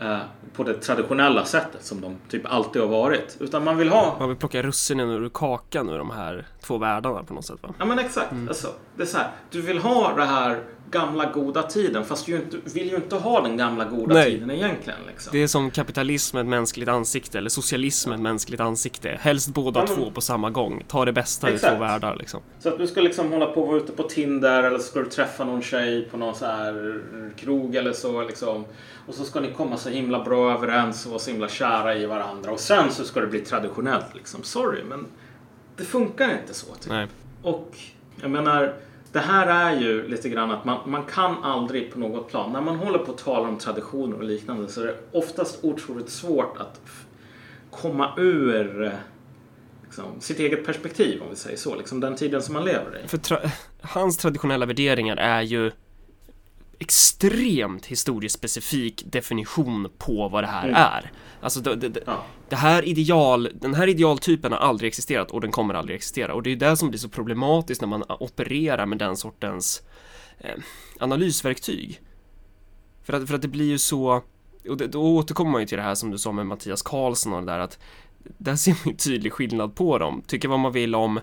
[0.00, 0.18] eh,
[0.56, 3.36] på det traditionella sättet som de typ alltid har varit.
[3.40, 4.16] Utan man vill ha...
[4.18, 7.74] Man vill plocka russinen ur kakan ur de här två världarna på något sätt va?
[7.78, 8.32] Ja men exakt.
[8.48, 12.36] Alltså, det är så här, du vill ha det här gamla goda tiden fast du
[12.36, 14.30] inte, vill ju inte ha den gamla goda Nej.
[14.30, 14.98] tiden egentligen.
[15.06, 15.30] Liksom.
[15.32, 19.18] Det är som kapitalism ett mänskligt ansikte eller socialism ett mänskligt ansikte.
[19.20, 20.84] Helst båda Ja, men- två på samma gång.
[20.88, 21.72] Ta det bästa Exakt.
[21.74, 22.40] två världar liksom.
[22.58, 25.06] Så att du ska liksom hålla på och vara ute på Tinder eller ska du
[25.06, 27.00] träffa någon tjej på någon så här
[27.36, 28.64] krog eller så liksom.
[29.06, 32.06] Och så ska ni komma så himla bra överens och vara så himla kära i
[32.06, 32.52] varandra.
[32.52, 34.42] Och sen så ska det bli traditionellt liksom.
[34.42, 35.06] Sorry men
[35.76, 36.74] det funkar inte så.
[36.74, 36.92] Typ.
[36.92, 37.06] Nej.
[37.42, 37.78] Och
[38.20, 38.74] jag menar,
[39.12, 42.60] det här är ju lite grann att man, man kan aldrig på något plan, när
[42.60, 46.56] man håller på att tala om traditioner och liknande så är det oftast otroligt svårt
[46.56, 46.80] att
[47.70, 48.90] komma ur eh,
[49.84, 53.08] liksom, sitt eget perspektiv om vi säger så, liksom den tiden som man lever i.
[53.08, 53.50] För tra-
[53.80, 55.70] hans traditionella värderingar är ju
[56.78, 60.74] extremt historiespecifik definition på vad det här Mm.
[60.76, 61.10] är.
[61.40, 62.24] Alltså det, det, Ja.
[62.48, 66.42] det här ideal, den här idealtypen har aldrig existerat och den kommer aldrig existera och
[66.42, 69.82] det är det som blir så problematiskt när man opererar med den sortens
[70.38, 70.54] eh,
[71.00, 72.00] analysverktyg.
[73.04, 74.22] För att, för att det blir ju så,
[74.68, 77.32] och det, då återkommer man ju till det här som du sa med Mattias Karlsson
[77.32, 77.78] och det där att
[78.38, 80.22] där ser man ju tydlig skillnad på dem.
[80.26, 81.20] Tycker vad man vill om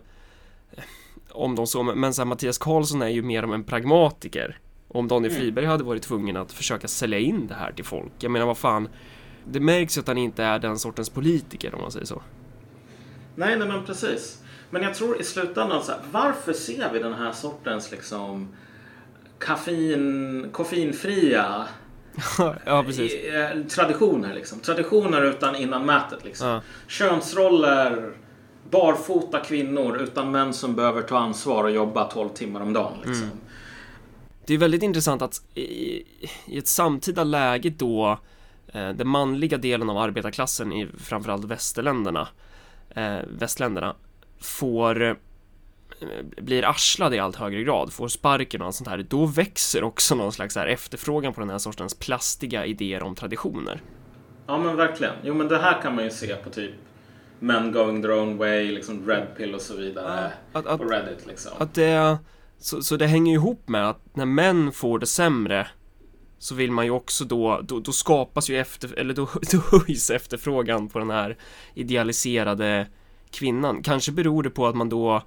[1.32, 4.60] om de så, men så här, Mattias Karlsson är ju mer om en pragmatiker.
[4.94, 5.42] Om Daniel Mm.
[5.42, 8.58] Friberg hade varit tvungen att försöka sälja in det här till folk, jag menar vad
[8.58, 8.90] fan,
[9.46, 12.22] det märks ju att han inte är den sortens politiker om man säger så.
[13.36, 14.40] Nej, nej men precis.
[14.70, 18.48] Men jag tror i slutändan så här, varför ser vi den här sortens liksom
[19.40, 21.66] kaffein, koffeinfria
[22.66, 23.14] ja, precis.
[23.14, 24.60] eh, traditioner liksom.
[24.60, 26.48] Traditioner utan innanmätet liksom.
[26.48, 26.62] Ja.
[26.88, 28.12] Könsroller,
[28.70, 33.24] barfota kvinnor utan män som behöver ta ansvar och jobba 12 timmar om dagen liksom.
[33.24, 33.38] Mm.
[34.46, 36.04] Det är väldigt intressant att i,
[36.46, 38.20] i ett samtida läge då
[38.68, 42.28] eh, den manliga delen av arbetarklassen i framförallt västerländerna,
[42.90, 43.96] eh, västländerna,
[44.40, 45.16] får eh,
[46.42, 50.16] blir arslade i allt högre grad, får sparken och allt sånt här, då växer också
[50.16, 53.82] någon slags här efterfrågan på den här sortens plastiga idéer om traditioner.
[54.48, 55.14] Ja men verkligen.
[55.24, 56.72] Jo men det här kan man ju se på typ
[57.40, 60.32] Men going their own way, liksom Red Pill och så vidare.
[60.54, 61.52] Att, att, På Reddit liksom.
[61.58, 62.18] att det,
[62.64, 65.68] så, så det hänger ju ihop med att när män får det sämre
[66.38, 70.10] så vill man ju också då, då, då skapas ju efter, eller då, då höjs
[70.10, 71.38] efterfrågan på den här
[71.74, 72.88] idealiserade
[73.32, 73.84] kvinnan.
[73.84, 75.22] Kanske beror det på att man då,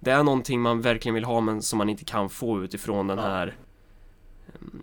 [0.00, 3.18] det är någonting man verkligen vill ha men som man inte kan få utifrån den
[3.18, 3.24] Ja.
[3.24, 3.56] här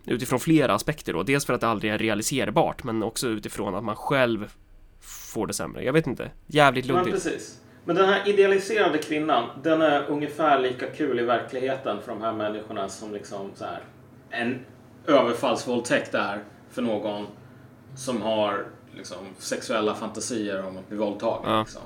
[0.04, 3.84] Utifrån flera aspekter då, dels för att det aldrig är realiserbart men också utifrån att
[3.84, 4.52] man själv
[5.00, 5.84] får det sämre.
[5.84, 7.10] Jag vet inte, jävligt luddigt.
[7.10, 7.60] precis.
[7.88, 12.32] Men den här idealiserade kvinnan, den är ungefär lika kul i verkligheten för de här
[12.32, 13.80] människorna som liksom så här,
[14.30, 14.64] en
[15.06, 17.26] överfallsvåldtäkt är för någon
[17.96, 18.66] som har
[18.96, 21.50] liksom, sexuella fantasier om att bli våldtagen.
[21.52, 21.60] Ja.
[21.60, 21.82] Liksom.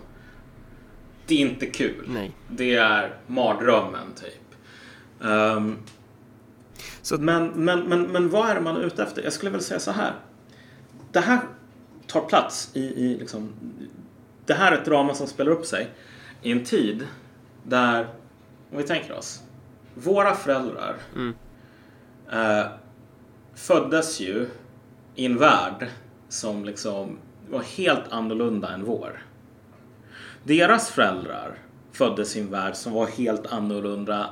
[1.27, 2.05] Det är inte kul.
[2.09, 2.31] Nej.
[2.49, 4.55] Det är mardrömmen typ.
[5.25, 5.79] Ehm,
[7.03, 9.23] Så- men, men, men, men vad är det man är ute efter?
[9.23, 10.13] Jag skulle väl säga så här.
[11.13, 11.41] Det här
[12.07, 13.53] tar plats i, i liksom,
[14.47, 15.88] det här är ett drama som spelar upp sig
[16.43, 17.07] i en tid
[17.62, 18.09] där,
[18.70, 19.43] om vi tänker oss,
[19.95, 21.34] våra föräldrar Mm.
[22.32, 22.66] eh,
[23.55, 24.49] föddes ju
[25.14, 25.88] i en värld
[26.28, 27.18] som liksom
[27.51, 29.22] var helt annorlunda än vår.
[30.45, 31.59] Deras föräldrar
[31.93, 34.30] föddes i en värld som var helt annorlunda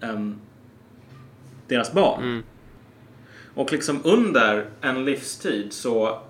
[0.00, 0.40] än
[1.68, 2.22] deras barn.
[2.22, 2.42] Mm.
[3.54, 6.22] Och liksom under en livstid så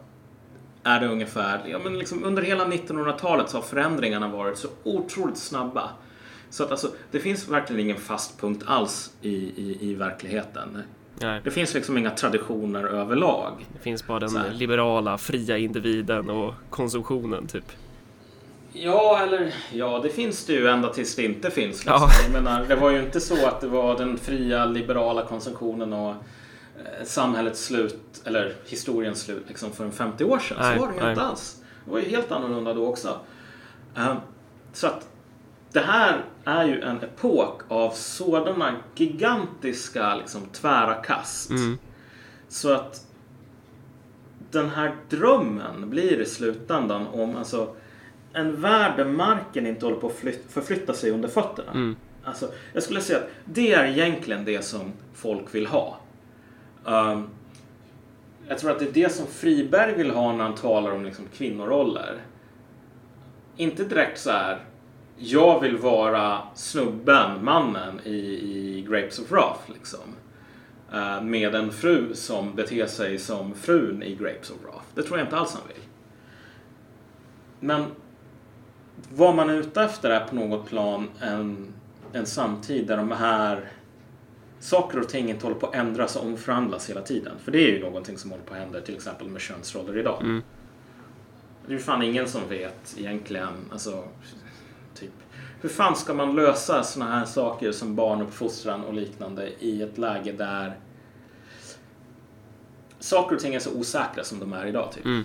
[0.84, 5.36] är det ungefär, ja men liksom under hela 1900-talet så har förändringarna varit så otroligt
[5.38, 5.90] snabba.
[6.50, 10.82] Så att alltså, det finns verkligen ingen fast punkt alls i, i, i verkligheten.
[11.20, 13.66] Nej, Det finns liksom inga traditioner överlag.
[13.72, 17.64] det finns bara den liberala, fria individen och konsumtionen typ.
[18.72, 21.84] Ja, eller ja, det finns det ju ända tills det inte finns.
[21.84, 21.92] Liksom.
[21.92, 22.10] Ja.
[22.24, 26.14] Jag menar, det var ju inte så att det var den fria liberala konsumtionen och
[27.04, 30.56] samhällets slut, eller historiens slut, liksom för en 50 år sedan.
[30.60, 31.62] Nej, så var det ju inte alls.
[31.84, 33.20] Det var ju helt annorlunda då också.
[33.96, 34.14] Eh,
[34.72, 35.08] så att
[35.72, 41.50] det här är ju en epok av sådana gigantiska liksom, tvära kast.
[41.50, 41.78] Mm.
[42.48, 43.06] Så att
[44.50, 47.74] den här drömmen blir i slutändan om alltså
[48.32, 51.70] en värld där marken inte håller på att flyt- förflytta sig under fötterna.
[51.72, 51.96] Mm.
[52.24, 55.98] Alltså, jag skulle säga att det är egentligen det som folk vill ha.
[56.84, 57.28] Um,
[58.48, 61.24] jag tror att det är det som Friberg vill ha när han talar om liksom,
[61.34, 62.18] kvinnoroller.
[63.56, 64.64] Inte direkt så här.
[65.16, 69.70] Jag vill vara snubben, mannen i, i Grapes of Wrath.
[69.72, 70.00] Liksom.
[70.94, 74.86] Uh, med en fru som beter sig som frun i Grapes of Wrath.
[74.94, 75.82] Det tror jag inte alls han vill.
[77.60, 77.84] Men
[79.08, 81.72] vad man är ute efter är på något plan en,
[82.12, 83.70] en samtid där de här
[84.62, 87.32] saker och ting inte håller på att ändras och omförhandlas hela tiden.
[87.44, 90.22] För det är ju någonting som håller på att hända till exempel med könsroller idag.
[90.22, 90.42] Mm.
[91.66, 94.04] Det är ju fan ingen som vet egentligen, alltså,
[94.94, 95.12] typ,
[95.60, 100.32] hur fan ska man lösa såna här saker som barnuppfostran och liknande i ett läge
[100.32, 100.78] där
[102.98, 105.04] saker och ting är så osäkra som de är idag, typ.
[105.04, 105.24] Mm.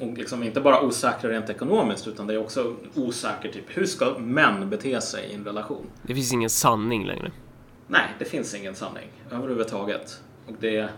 [0.00, 4.18] Och liksom inte bara osäkra rent ekonomiskt utan det är också osäkert typ hur ska
[4.18, 5.86] män bete sig i en relation?
[6.02, 7.32] Det finns ingen sanning längre.
[7.86, 10.22] Nej, det finns ingen sanning överhuvudtaget.
[10.46, 10.88] Och det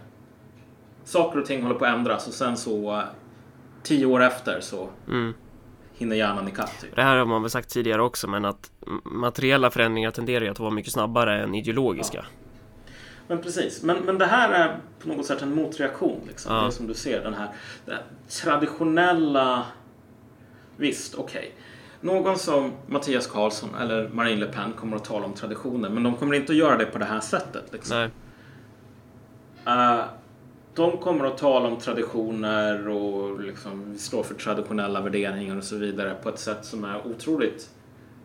[1.05, 3.03] saker och ting håller på att ändras och sen så
[3.82, 5.34] tio år efter så Mm.
[5.94, 6.96] hinner hjärnan ikapp typ.
[6.96, 8.70] Det här har man väl sagt tidigare också, men att
[9.05, 12.24] materiella förändringar tenderar ju att vara mycket snabbare än ideologiska.
[13.29, 16.20] Men precis, men, men det här är på något sätt en motreaktion.
[16.29, 16.55] Liksom.
[16.55, 16.61] Ja.
[16.61, 17.49] Det är som du ser, den här,
[17.85, 19.66] den här traditionella...
[20.76, 21.55] Visst, okej.
[22.01, 26.16] Någon som Mattias Karlsson eller Marine Le Pen kommer att tala om traditioner, men de
[26.16, 27.64] kommer inte att göra det på det här sättet.
[27.72, 27.97] Liksom.
[27.97, 28.11] Nej.
[29.66, 30.05] Eh,
[30.74, 36.16] de kommer att tala om traditioner och liksom stå för traditionella värderingar och så vidare
[36.22, 37.70] på ett sätt som är otroligt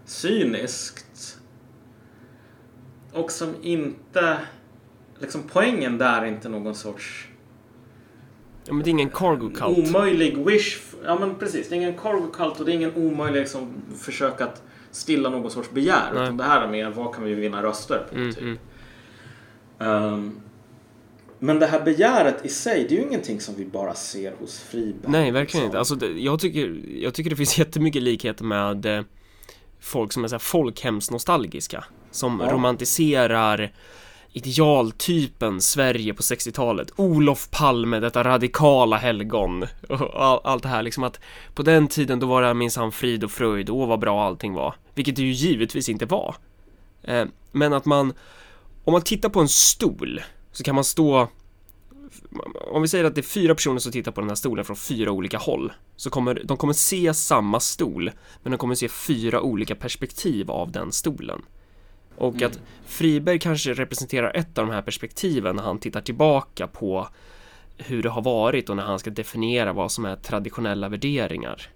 [0.05, 1.37] cyniskt.
[3.11, 4.37] Och som inte...
[5.23, 7.27] Liksom poängen där är inte någon sorts
[8.65, 9.77] Ja, men det är ingen cargo cult.
[9.89, 10.79] omöjlig wish.
[11.05, 14.41] Ja men precis, det är ingen cargo cult och det är ingen omöjlig liksom, försök
[14.41, 14.61] att
[14.91, 16.11] stilla någon sorts begär.
[16.13, 16.23] Nej.
[16.23, 18.15] Utan det här är mer, vad kan vi vinna röster på?
[18.15, 18.41] Mm, typ.
[18.43, 18.57] mm.
[19.79, 20.39] Ehm,
[21.39, 24.59] men det här begäret i sig, det är ju ingenting som vi bara ser hos
[24.59, 25.11] Friberg.
[25.11, 25.63] Nej, verkligen liksom.
[25.65, 25.79] inte.
[25.79, 29.03] Alltså, det, jag, tycker, jag tycker det finns jättemycket likheter med eh,
[29.79, 31.83] folk som är så här folkhemsnostalgiska.
[32.11, 32.51] Som Ja.
[32.53, 33.71] romantiserar
[34.33, 36.91] idealtypen Sverige på 60-talet.
[36.95, 39.65] Olof Palme, detta radikala helgon.
[39.89, 41.19] Och all, allt det här liksom att
[41.53, 44.75] på den tiden då var det minsann frid och fröjd, åh vad bra allting var.
[44.93, 46.35] Vilket det ju givetvis inte var.
[47.03, 48.13] Eh, men att man,
[48.83, 50.21] om man tittar på en stol
[50.51, 51.27] så kan man stå
[52.71, 54.75] om vi säger att det är fyra personer som tittar på den här stolen från
[54.75, 58.11] fyra olika håll så kommer de kommer se samma stol
[58.43, 61.41] men de kommer se fyra olika perspektiv av den stolen.
[62.17, 62.47] Och Mm.
[62.47, 67.07] att Friberg kanske representerar ett av de här perspektiven när han tittar tillbaka på
[67.77, 71.69] hur det har varit och när han ska definiera vad som är traditionella värderingar.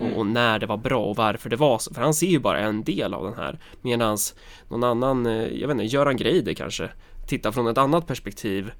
[0.00, 0.12] Mm.
[0.12, 1.94] Och, och när det var bra och varför det var så.
[1.94, 3.58] För han ser ju bara en del av den här.
[3.82, 4.34] Medans
[4.68, 6.90] någon annan, eh, jag vet inte, Göran Greider kanske
[7.26, 8.70] titta från ett annat perspektiv.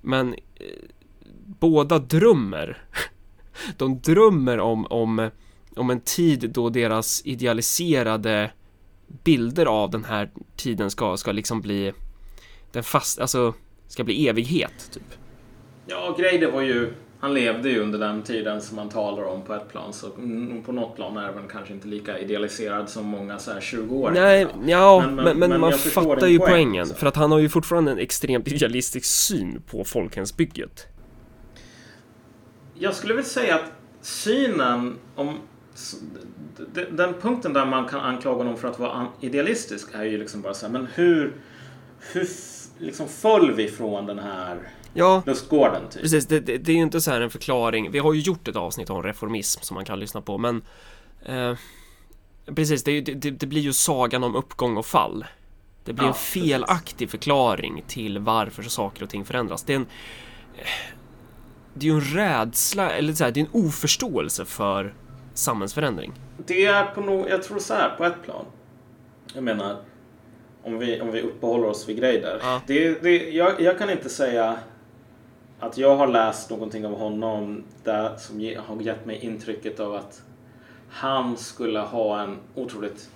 [0.00, 0.66] Men eh,
[1.60, 2.78] båda drömmer.
[3.76, 5.30] De drömmer om, om,
[5.76, 8.50] om en tid då deras idealiserade
[9.06, 11.92] bilder av den här tiden ska, ska liksom bli
[12.72, 13.54] den fast, alltså
[13.88, 15.18] ska bli evighet typ.
[15.86, 16.94] Ja, Greider var ju
[17.24, 19.92] han levde ju under den tiden som man talar om på ett plan.
[19.92, 20.10] Så
[20.66, 24.10] på något plan är den kanske inte lika idealiserad som många så här 20 år.
[24.10, 26.80] Nej, ja, men, men, men, men man fattar ju poäng, poängen.
[26.80, 26.94] Alltså.
[26.94, 30.86] För att han har ju fortfarande en extremt idealistisk syn på folkhemsbygget.
[32.74, 35.38] Jag skulle vilja säga att synen om
[36.90, 40.54] den punkten där man kan anklaga honom för att vara idealistisk är ju liksom bara
[40.54, 41.36] så här, men hur,
[42.12, 42.28] hur
[42.78, 46.02] liksom föll vi från den här Ja, lustgården typ?
[46.02, 47.90] Precis, det, det, det, är ju inte så här en förklaring.
[47.90, 50.62] Vi har ju gjort ett avsnitt om reformism som man kan lyssna på, men
[51.22, 51.54] eh,
[52.46, 55.24] Precis, det, det, blir ju sagan om uppgång och fall.
[55.84, 57.10] Det blir ja, en felaktig precis.
[57.10, 59.62] förklaring till varför saker och ting förändras.
[59.62, 59.86] Det är en
[61.74, 64.94] Det är ju en rädsla, eller så här, det är en oförståelse för
[65.34, 66.12] samhällsförändring.
[66.46, 68.44] Det är på nog, jag tror så här, på ett plan.
[69.34, 69.76] Jag menar,
[70.62, 72.38] om vi, om vi uppehåller oss vid grejer.
[72.42, 72.60] Ja.
[72.66, 74.56] Det, det, jag, jag kan inte säga
[75.60, 79.94] att jag har läst någonting av honom där, som ge, har gett mig intrycket av
[79.94, 80.22] att
[80.90, 83.10] han skulle ha en otroligt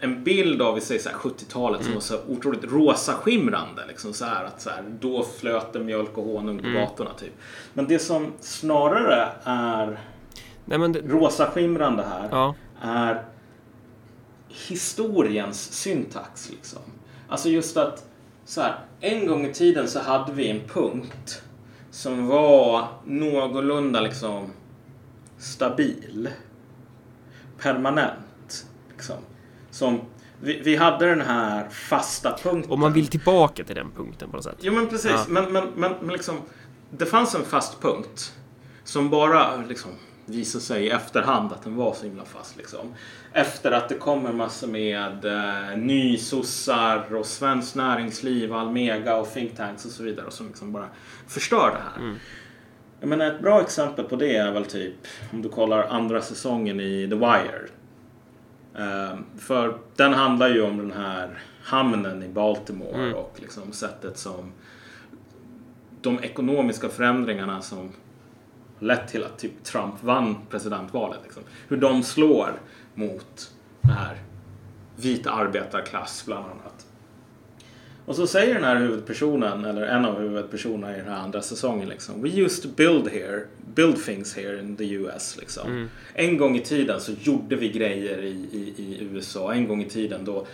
[0.00, 1.84] en bild av, vi säger 70-talet mm.
[1.84, 3.86] som var så otroligt rosa skimrande.
[3.88, 6.80] Liksom så här, att så här, då flöt det mjölk och honung på mm.
[6.80, 7.10] gatorna.
[7.14, 7.32] Typ.
[7.74, 9.98] Men det som snarare är
[10.68, 11.00] Nej, det...
[11.00, 12.54] rosa skimrande här ja.
[12.80, 13.24] är
[14.48, 16.50] historiens syntax.
[16.50, 16.82] Liksom.
[17.28, 18.08] Alltså just att
[18.44, 21.42] så här, en gång i tiden så hade vi en punkt
[21.90, 24.50] som var någorlunda liksom
[25.38, 26.28] stabil.
[27.58, 28.66] Permanent.
[28.90, 29.16] Liksom.
[29.70, 30.00] Som,
[30.40, 32.72] vi, vi hade den här fasta punkten.
[32.72, 34.58] Och man vill tillbaka till den punkten på något sätt.
[34.60, 35.10] Jo men precis.
[35.10, 35.24] Ja.
[35.28, 36.36] Men, men, men, men liksom,
[36.90, 38.34] det fanns en fast punkt
[38.84, 39.90] som bara liksom
[40.28, 42.56] visade sig i efterhand att den var så himla fast.
[42.56, 42.94] Liksom.
[43.32, 49.84] Efter att det kommer massor med eh, nysossar och Svenskt Näringsliv, Almega och think tanks
[49.84, 50.88] och så vidare och som liksom bara
[51.26, 52.06] förstör det här.
[52.06, 52.16] Mm.
[53.00, 56.80] Jag menar ett bra exempel på det är väl typ om du kollar andra säsongen
[56.80, 57.68] i The Wire.
[58.78, 63.14] Uh, för den handlar ju om den här hamnen i Baltimore mm.
[63.14, 64.52] och liksom sättet som
[66.00, 67.92] de ekonomiska förändringarna som
[68.78, 71.20] lett till att typ Trump vann presidentvalet.
[71.24, 71.42] Liksom.
[71.68, 72.60] Hur de slår
[72.94, 73.50] mot
[73.80, 74.16] den här
[74.96, 76.86] vita arbetarklass bland annat.
[78.08, 81.88] Och så säger den här huvudpersonen, eller en av huvudpersonerna i den här andra säsongen
[81.88, 82.22] liksom.
[82.22, 83.42] We used to build here,
[83.74, 85.70] build things here in the US liksom.
[85.70, 85.88] Mm.
[86.14, 89.52] En gång i tiden så gjorde vi grejer i, i, i USA.
[89.52, 90.46] En gång i tiden då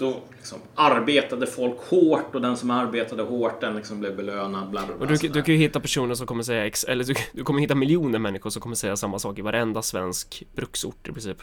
[0.00, 4.70] då liksom arbetade folk hårt och den som arbetade hårt den liksom blev belönad.
[4.70, 7.04] Bla bla bla, och du, du kan ju hitta personer som kommer säga, ex, eller
[7.04, 11.08] du, du kommer hitta miljoner människor som kommer säga samma sak i varenda svensk bruksort
[11.08, 11.42] i princip.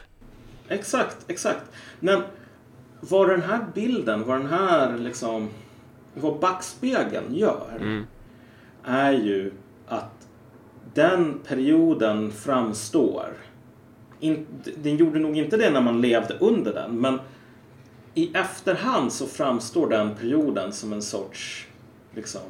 [0.68, 1.64] Exakt, exakt.
[2.00, 2.22] Men
[3.00, 5.50] vad den här bilden, vad den här liksom,
[6.14, 8.04] vad backspegeln gör mm.
[8.84, 9.52] är ju
[9.88, 10.28] att
[10.94, 13.28] den perioden framstår
[14.20, 14.46] in,
[14.78, 17.20] den gjorde nog inte det när man levde under den, men
[18.18, 21.68] i efterhand så framstår den perioden som en sorts
[22.16, 22.42] liksom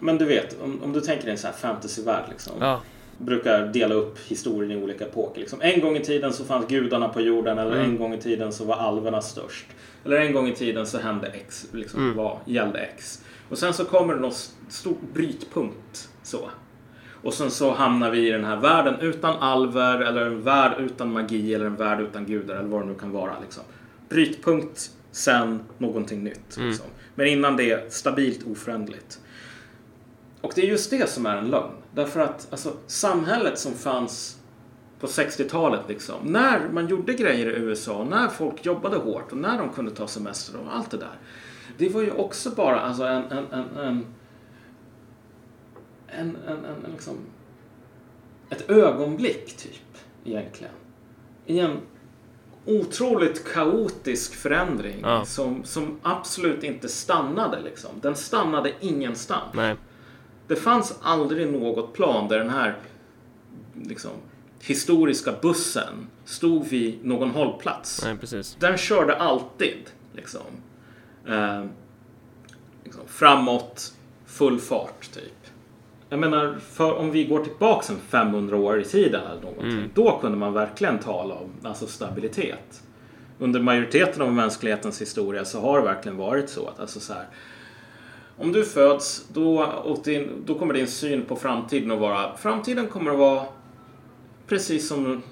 [0.00, 2.52] men du vet, om, om du tänker dig en sån här fantasyvärld liksom.
[2.60, 2.80] Ja.
[3.18, 5.40] Brukar dela upp historien i olika epoker.
[5.40, 5.60] Liksom.
[5.62, 7.90] En gång i tiden så fanns gudarna på jorden eller mm.
[7.90, 9.66] en gång i tiden så var alverna störst.
[10.04, 12.16] Eller en gång i tiden så hände X, liksom, mm.
[12.16, 13.24] vad gällde X.
[13.48, 14.32] Och sen så kommer det någon
[14.68, 16.50] stor brytpunkt så.
[17.22, 21.12] Och sen så hamnar vi i den här världen utan alver eller en värld utan
[21.12, 23.32] magi eller en värld utan gudar eller vad det nu kan vara.
[23.42, 23.62] Liksom.
[24.08, 26.56] Brytpunkt, sen någonting nytt.
[26.56, 26.68] Mm.
[26.68, 26.86] Liksom.
[27.14, 29.20] Men innan det, stabilt oföränderligt.
[30.40, 31.74] Och det är just det som är en lögn.
[31.94, 34.36] Därför att alltså, samhället som fanns
[35.00, 39.58] på 60-talet, liksom, när man gjorde grejer i USA, när folk jobbade hårt och när
[39.58, 41.18] de kunde ta semester och allt det där.
[41.78, 44.06] Det var ju också bara alltså, en, en, en, en
[46.10, 47.16] en, en, en, liksom,
[48.50, 50.72] ett ögonblick, typ, egentligen.
[51.46, 51.80] I en
[52.64, 55.24] otroligt kaotisk förändring ja.
[55.24, 57.60] som, som absolut inte stannade.
[57.60, 57.90] Liksom.
[58.00, 59.54] Den stannade ingenstans.
[59.54, 59.76] Nej.
[60.46, 62.76] Det fanns aldrig något plan där den här
[63.82, 64.10] liksom,
[64.60, 68.04] historiska bussen stod vid någon hållplats.
[68.04, 68.56] Nej, precis.
[68.60, 70.46] Den körde alltid liksom,
[71.28, 71.64] eh,
[72.84, 73.94] liksom, framåt,
[74.26, 75.39] full fart typ.
[76.10, 79.70] Jag menar, för om vi går tillbaka en 500 år i tiden eller någonting.
[79.70, 79.90] Mm.
[79.94, 82.82] Då kunde man verkligen tala om alltså stabilitet.
[83.38, 87.26] under majoriteten av mänsklighetens historia så har det verkligen varit så att alltså så här,
[88.38, 92.86] om du föds då, och din, då kommer din syn på framtiden att vara framtiden
[92.86, 93.44] kommer att vara
[94.46, 95.22] precis som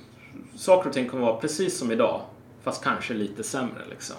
[0.57, 2.21] saker och ting kommer att vara precis som idag
[2.63, 4.17] fast kanske lite sämre liksom.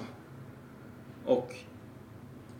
[1.26, 1.56] Och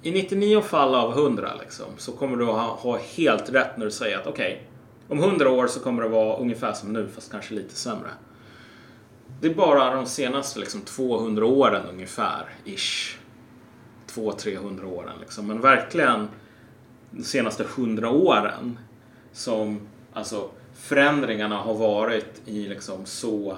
[0.02, 3.92] i 99 fall av 100 liksom, så kommer du ha, ha helt rätt när du
[3.92, 7.32] säger att okej, okay, om 100 år så kommer det vara ungefär som nu fast
[7.32, 8.10] kanske lite sämre.
[9.42, 13.18] Det är bara de senaste liksom, 200 åren ungefär, ish.
[14.16, 15.48] 200-300 åren liksom.
[15.48, 16.28] Men verkligen
[17.12, 18.80] de senaste 100 åren
[19.32, 23.58] som alltså förändringarna har varit i liksom så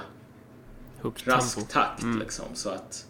[1.26, 2.20] rask takt mm.
[2.20, 2.46] liksom.
[2.54, 3.08] Så att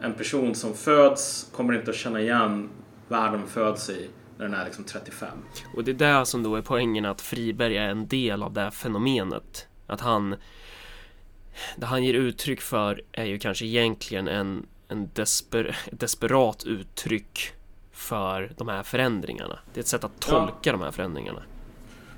[0.00, 2.68] en person som föds kommer inte att känna igen
[3.08, 5.28] världen föds i när den är liksom 35.
[5.76, 8.60] Och det är det som då är poängen att Friberg är en del av det
[8.60, 9.68] här fenomenet.
[9.86, 10.36] Att han
[11.76, 17.52] det han ger uttryck för är ju kanske egentligen en, en desper, desperat uttryck
[17.92, 19.58] för de här förändringarna.
[19.74, 20.72] Det är ett sätt att tolka ja.
[20.72, 21.42] de här förändringarna.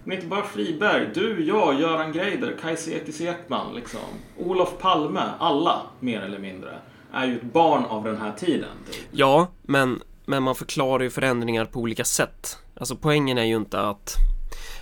[0.05, 1.09] Men inte bara Friberg.
[1.14, 4.01] Du, jag, Göran Greider, Kajsa Ekis Ekman, liksom.
[4.39, 5.22] Olof Palme.
[5.39, 6.78] Alla, mer eller mindre,
[7.12, 8.68] är ju ett barn av den här tiden.
[8.90, 9.04] Typ.
[9.11, 12.58] Ja, men, men man förklarar ju förändringar på olika sätt.
[12.74, 14.14] Alltså poängen är ju inte att...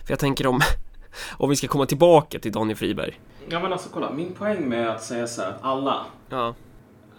[0.05, 0.61] För jag tänker om,
[1.37, 3.21] om vi ska komma tillbaka till Daniel Friberg.
[3.49, 6.55] Ja men alltså kolla, min poäng med att säga så här att alla ja.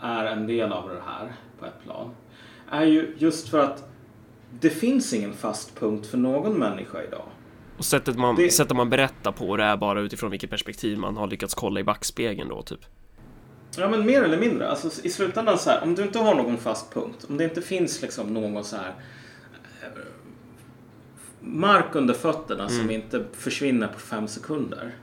[0.01, 2.11] är en del av det här på ett plan.
[2.71, 3.83] Är ju just för att
[4.59, 7.25] det finns ingen fast punkt för någon människa idag.
[7.77, 8.53] Och sättet man, det...
[8.53, 11.83] sättet man berättar på det är bara utifrån vilket perspektiv man har lyckats kolla i
[11.83, 12.85] backspegeln då typ.
[13.77, 14.69] Ja men mer eller mindre.
[14.69, 17.61] Alltså i slutändan så här, om du inte har någon fast punkt, om det inte
[17.61, 18.93] finns liksom någon så här
[19.81, 19.87] eh,
[21.39, 22.77] mark under fötterna mm.
[22.77, 24.95] som inte försvinner på fem sekunder.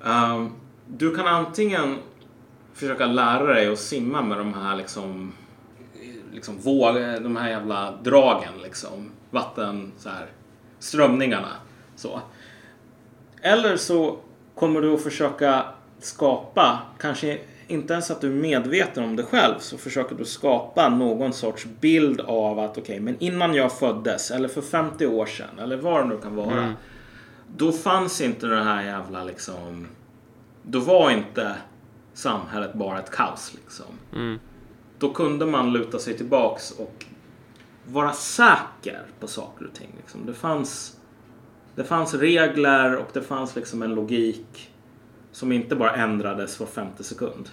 [0.00, 0.52] Um,
[0.86, 1.96] du kan antingen
[2.74, 5.32] försöka lära dig att simma med de här liksom,
[6.32, 9.10] liksom våg, de här jävla dragen liksom.
[9.30, 10.26] Vatten, så här,
[10.78, 11.52] strömningarna.
[11.96, 12.20] Så.
[13.42, 14.18] Eller så
[14.54, 15.64] kommer du att försöka
[15.98, 17.38] skapa, kanske
[17.70, 21.66] inte ens att du är medveten om det själv, så försöker du skapa någon sorts
[21.80, 25.76] bild av att okej, okay, men innan jag föddes, eller för 50 år sedan, eller
[25.76, 26.62] vad det nu kan vara.
[26.62, 26.72] Mm.
[27.56, 29.86] Då fanns inte det här jävla liksom...
[30.62, 31.54] Då var inte
[32.14, 33.86] samhället bara ett kaos liksom.
[34.14, 34.38] Mm.
[34.98, 37.04] Då kunde man luta sig tillbaks och
[37.86, 39.90] vara säker på saker och ting.
[39.96, 40.26] Liksom.
[40.26, 40.96] Det, fanns,
[41.74, 44.69] det fanns regler och det fanns liksom en logik
[45.40, 47.48] som inte bara ändrades var femte sekund.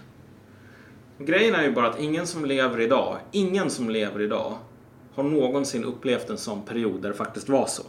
[1.17, 4.57] Grejen är ju bara att ingen som lever idag, ingen som lever idag
[5.13, 7.83] har någonsin upplevt en sån period där det faktiskt var så.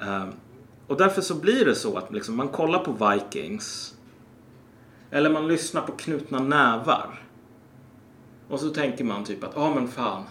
[0.00, 0.28] Ehm,
[0.86, 3.94] och därför så blir det så att liksom man kollar på Vikings
[5.10, 7.22] eller man lyssnar på Knutna nävar
[8.48, 10.24] och så tänker man typ att, ja ah, men fan.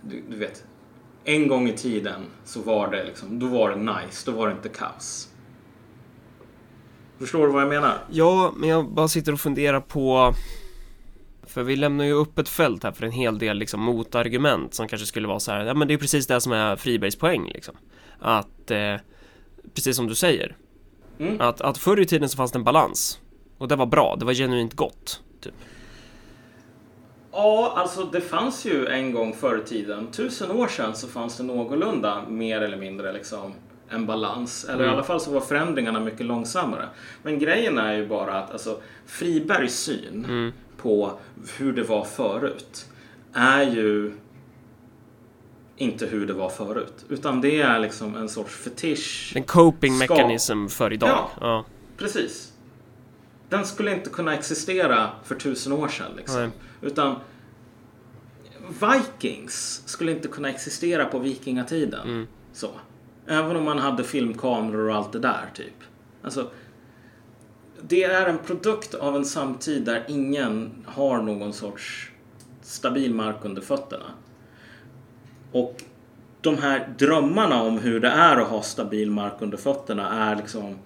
[0.00, 0.64] Du, du, vet,
[1.24, 4.52] en gång i tiden så var det liksom, då var det nice, då var det
[4.52, 5.27] inte kaos.
[7.18, 7.98] Förstår du vad jag menar?
[8.10, 10.34] Ja, men jag bara sitter och funderar på
[11.48, 14.88] för vi lämnar ju upp ett fält här för en hel del liksom motargument som
[14.88, 17.50] kanske skulle vara så här, ja men det är precis det som är Fribergs poäng
[17.54, 17.74] liksom.
[18.18, 18.94] Att, eh,
[19.74, 20.56] precis som du säger,
[21.18, 21.40] mm.
[21.40, 23.20] att, att förr i tiden så fanns det en balans.
[23.58, 25.22] Och det var bra, det var genuint gott.
[25.40, 25.54] Typ.
[27.32, 31.36] Ja, alltså det fanns ju en gång förr i tiden, tusen år sedan så fanns
[31.36, 33.52] det någorlunda mer eller mindre liksom
[33.90, 34.64] en balans.
[34.64, 34.86] Eller mm.
[34.86, 36.88] i alla fall så var förändringarna mycket långsammare.
[37.22, 40.52] Men grejen är ju bara att alltså, Fribergs syn mm.
[40.76, 41.18] på
[41.56, 42.86] hur det var förut
[43.32, 44.12] är ju
[45.76, 47.04] inte hur det var förut.
[47.08, 49.32] Utan det är liksom en sorts fetisch.
[49.36, 51.08] En coping mechanism för idag.
[51.08, 51.64] Ja, ja,
[51.96, 52.52] precis.
[53.48, 56.12] Den skulle inte kunna existera för tusen år sedan.
[56.16, 56.52] Liksom.
[56.80, 57.16] Utan
[58.68, 62.08] Vikings skulle inte kunna existera på vikingatiden.
[62.08, 62.26] Mm.
[62.52, 62.70] Så.
[63.28, 65.74] Även om man hade filmkameror och allt det där typ.
[66.22, 66.50] Alltså,
[67.82, 72.10] det är en produkt av en samtid där ingen har någon sorts
[72.62, 74.04] stabil mark under fötterna.
[75.52, 75.82] Och
[76.40, 80.76] de här drömmarna om hur det är att ha stabil mark under fötterna är liksom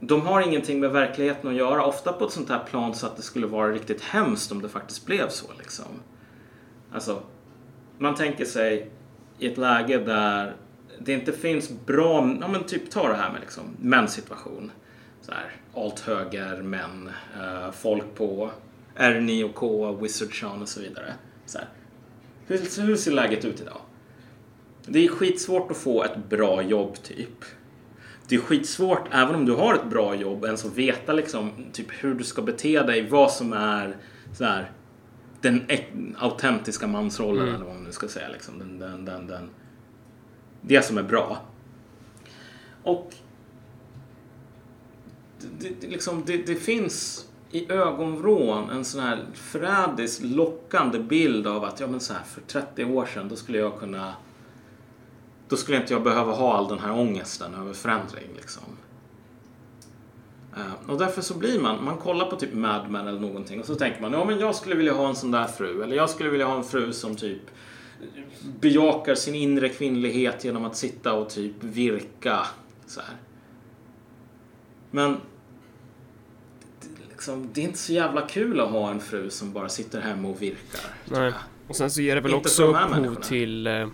[0.00, 1.84] de har ingenting med verkligheten att göra.
[1.84, 4.68] Ofta på ett sånt här plan så att det skulle vara riktigt hemskt om det
[4.68, 5.46] faktiskt blev så.
[5.58, 5.84] Liksom.
[6.92, 7.22] Alltså,
[7.98, 8.90] man tänker sig
[9.38, 10.56] i ett läge där
[11.04, 14.70] det inte finns bra, ja men typ ta det här med liksom mäns situation.
[15.20, 18.50] Så här, allt höger män, uh, folk på
[18.96, 21.14] R9 och K, Wizardson och så vidare.
[21.46, 21.68] Så här.
[22.46, 23.80] Hur, hur ser läget ut idag?
[24.86, 27.44] Det är skitsvårt att få ett bra jobb typ.
[28.28, 31.86] det är skitsvårt, även om du har ett bra jobb, ens att veta liksom typ
[31.90, 33.96] hur du ska bete dig, vad som är
[34.32, 34.70] så här,
[35.40, 35.62] den
[36.18, 38.28] autentiska mansrollen eller vad man nu ska säga.
[38.28, 38.58] Liksom.
[38.58, 39.50] Den, den, den, den,
[40.62, 41.38] det som är bra.
[42.82, 43.14] Och
[45.58, 51.64] det, det, liksom, det, det finns i ögonvrån en sån här förrädiskt lockande bild av
[51.64, 54.14] att ja, men så här, för 30 år sedan då skulle jag kunna
[55.48, 58.28] då skulle inte jag behöva ha all den här ångesten över förändring.
[58.36, 58.62] Liksom.
[60.56, 63.66] Eh, och därför så blir man, man kollar på typ Mad Men eller någonting och
[63.66, 66.10] så tänker man ja men jag skulle vilja ha en sån där fru eller jag
[66.10, 67.42] skulle vilja ha en fru som typ
[68.60, 72.46] bejakar sin inre kvinnlighet genom att sitta och typ virka
[72.86, 73.16] så här.
[74.90, 75.12] Men
[76.80, 80.00] det, liksom, det är inte så jävla kul att ha en fru som bara sitter
[80.00, 80.80] hemma och virkar.
[81.04, 81.32] Nej.
[81.68, 83.88] Och sen så ger det väl Inte också upphov till eh,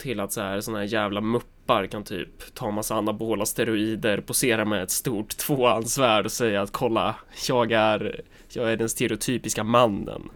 [0.00, 4.64] till att så här såna här jävla muppar kan typ ta massa anabola steroider, posera
[4.64, 7.16] med ett stort tvåhandsvärd och säga att kolla,
[7.48, 10.30] jag är, jag är den stereotypiska mannen.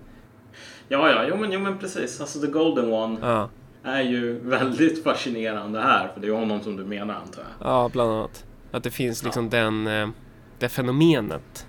[0.88, 2.20] Ja, ja, jo men, jo men precis.
[2.20, 3.48] Alltså The Golden One Ja,
[3.84, 6.08] är ju väldigt fascinerande här.
[6.14, 7.68] För det är honom som du menar antar jag.
[7.68, 8.44] ja bland annat.
[8.72, 10.08] Att det finns liksom den, eh,
[10.58, 11.66] det fenomenet.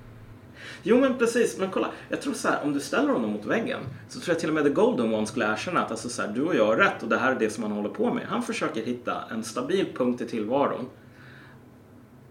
[0.84, 1.88] Jo men precis, men kolla.
[2.10, 4.56] Jag tror så här, om du ställer honom mot väggen så tror jag till och
[4.56, 7.04] med The Golden One skulle erkänna att alltså, så här, du och jag har rätt
[7.04, 8.26] och det här är det som han håller på med.
[8.30, 10.86] Han försöker hitta en stabil punkt i tillvaron.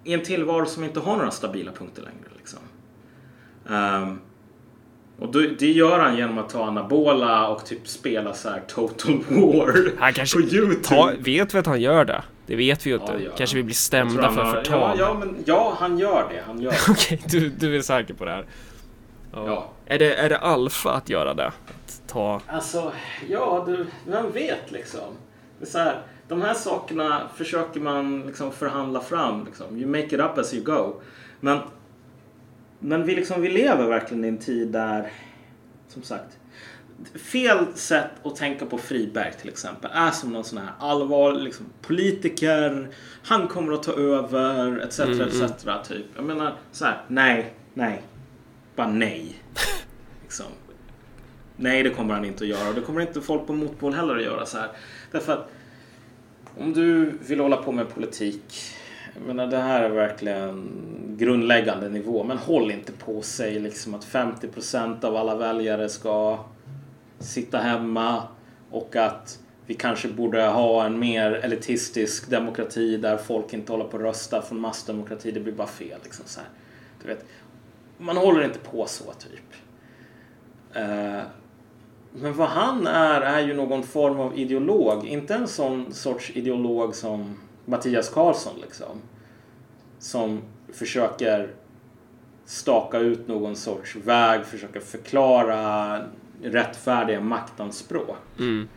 [0.04, 2.28] I en tillvaro som inte har några stabila punkter längre.
[2.36, 2.58] Liksom.
[3.70, 4.18] Ehm,
[5.18, 9.24] och då, det gör han genom att ta anabola och typ spela så här Total
[9.28, 10.82] War Han kanske på YouTube.
[10.84, 12.22] ta, vet vi att han gör det?
[12.46, 13.12] Det vet vi ju inte.
[13.24, 14.98] Ja, kanske vi blir stämda för har- förtal.
[14.98, 16.42] Ja, ja, men, ja, han gör det.
[16.46, 16.78] Han gör det.
[16.90, 18.46] Okej, du, du är säker på det här?
[19.32, 19.70] Ja.
[19.86, 21.46] Är det, är det alfa att göra det?
[21.46, 22.40] Att ta...
[22.46, 22.92] Alltså,
[23.28, 25.00] ja, du, vem vet liksom.
[25.58, 25.98] Det är så här,
[26.28, 29.44] de här sakerna försöker man liksom förhandla fram.
[29.44, 29.76] Liksom.
[29.78, 30.94] You make it up as you go.
[31.40, 31.58] Men,
[32.84, 35.12] men vi, liksom, vi lever verkligen i en tid där,
[35.88, 36.38] som sagt,
[37.14, 41.66] fel sätt att tänka på Friberg till exempel är som någon sån här allvarlig liksom,
[41.82, 42.88] politiker.
[43.22, 45.00] Han kommer att ta över etc.
[45.00, 45.88] Mm, etc.
[45.88, 46.06] Typ.
[46.16, 48.02] Jag menar så här, nej, nej,
[48.76, 49.42] bara nej.
[50.22, 50.46] liksom.
[51.56, 52.68] Nej, det kommer han inte att göra.
[52.68, 54.68] Och det kommer inte folk på motpol heller att göra så här.
[55.10, 55.50] Därför att
[56.58, 58.74] om du vill hålla på med politik.
[59.14, 60.70] Jag menar, det här är verkligen
[61.18, 62.24] grundläggande nivå.
[62.24, 66.38] Men håll inte på sig liksom att 50% av alla väljare ska
[67.18, 68.22] sitta hemma
[68.70, 73.96] och att vi kanske borde ha en mer elitistisk demokrati där folk inte håller på
[73.96, 75.30] att rösta från massdemokrati.
[75.30, 75.98] Det blir bara fel.
[76.02, 76.48] Liksom så här.
[77.02, 77.24] Du vet,
[77.98, 79.54] man håller inte på så typ.
[80.74, 81.22] Eh,
[82.12, 85.06] men vad han är, är ju någon form av ideolog.
[85.06, 89.00] Inte en sån sorts ideolog som Mattias Karlsson liksom.
[89.98, 90.42] Som
[90.72, 91.50] försöker
[92.44, 96.00] staka ut någon sorts väg, försöker förklara
[96.42, 98.16] rättfärdiga maktanspråk.
[98.38, 98.68] Mm.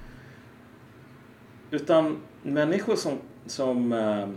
[1.72, 4.28] Utan människor som, som eh,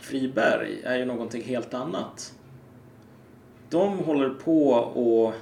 [0.00, 2.34] Friberg är ju någonting helt annat.
[3.70, 5.34] De håller på och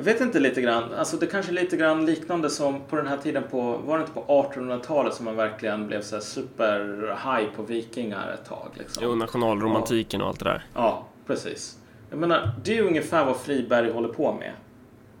[0.00, 3.06] jag vet inte lite grann, alltså det kanske är lite grann liknande som på den
[3.06, 7.06] här tiden på, var det inte på 1800-talet som man verkligen blev så här super
[7.08, 9.02] high på vikingar ett tag liksom?
[9.06, 10.64] Jo, nationalromantiken och allt det där.
[10.74, 11.78] Ja, precis.
[12.10, 14.52] Jag menar, det är ju ungefär vad Friberg håller på med.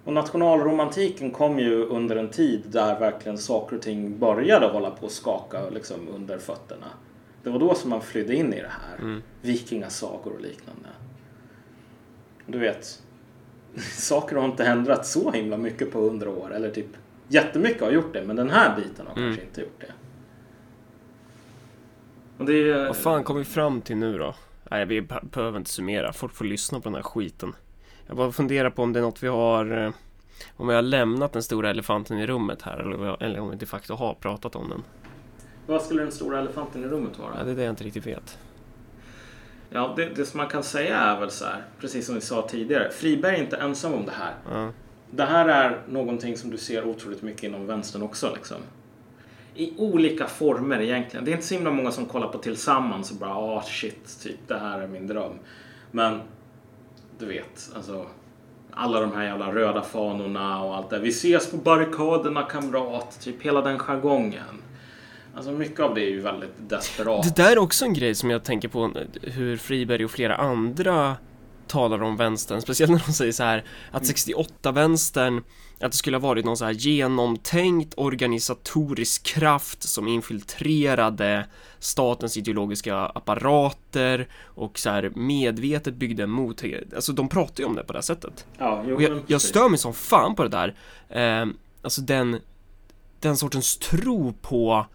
[0.04, 5.06] Och nationalromantiken kom ju under en tid där verkligen saker och ting började hålla på
[5.06, 6.86] att skaka liksom under fötterna.
[7.42, 8.98] Det var då som man flydde in i det här.
[8.98, 9.22] Mm.
[9.42, 10.88] Vikingasagor och liknande.
[12.46, 13.02] Du vet,
[13.92, 16.54] saker har inte ändrat så himla mycket på hundra år.
[16.54, 16.86] Eller typ
[17.28, 19.28] jättemycket har gjort det, men den här biten har Mm.
[19.28, 19.92] kanske inte gjort det.
[22.38, 24.34] Och det är, Vad fan kom vi fram till nu då?
[24.70, 26.12] Nej, vi be- behöver inte summera.
[26.12, 27.54] Folk får lyssna på den här skiten.
[28.06, 29.84] Jag bara funderar på om det är något vi har...
[29.84, 29.90] eh,
[30.56, 33.50] Om vi har lämnat den stora elefanten i rummet här eller, om vi- eller om
[33.50, 34.82] vi de facto har pratat om den.
[35.66, 37.30] Vad skulle den stora elefanten i rummet vara?
[37.38, 38.38] Ja, det är det jag inte riktigt vet.
[39.70, 42.48] Ja, det, det som man kan säga är väl så här, precis som vi sa
[42.48, 42.90] tidigare.
[42.90, 44.34] Friberg är inte ensam om det här.
[44.50, 44.72] Ja.
[45.10, 48.34] Det här är någonting som du ser otroligt mycket inom vänstern också.
[48.34, 48.56] Liksom.
[49.54, 51.24] I olika former egentligen.
[51.24, 54.38] Det är inte så himla många som kollar på Tillsammans och bara ah shit, typ
[54.46, 55.32] det här är min dröm.
[55.90, 56.20] Men
[57.18, 58.06] du vet, alltså
[58.70, 60.98] alla de här jävla röda fanorna och allt det.
[60.98, 63.20] Vi ses på barrikaderna kamrat.
[63.20, 64.62] Typ hela den jargongen.
[65.34, 67.22] Alltså mycket av det är ju väldigt desperat.
[67.22, 71.16] Det där är också en grej som jag tänker på hur Friberg och flera andra
[71.66, 75.42] talar om vänstern, speciellt när de säger så här att 68-vänstern
[75.80, 81.46] att det skulle ha varit någon så här genomtänkt organisatorisk kraft som infiltrerade
[81.78, 86.62] statens ideologiska apparater och så här medvetet byggde mot,
[86.94, 88.46] alltså de pratar ju om det på det sättet.
[88.58, 90.74] Ja, jo, Och jag, jag stör mig som fan på det där.
[91.08, 91.48] Eh,
[91.82, 92.40] alltså den,
[93.20, 94.86] den sortens tro på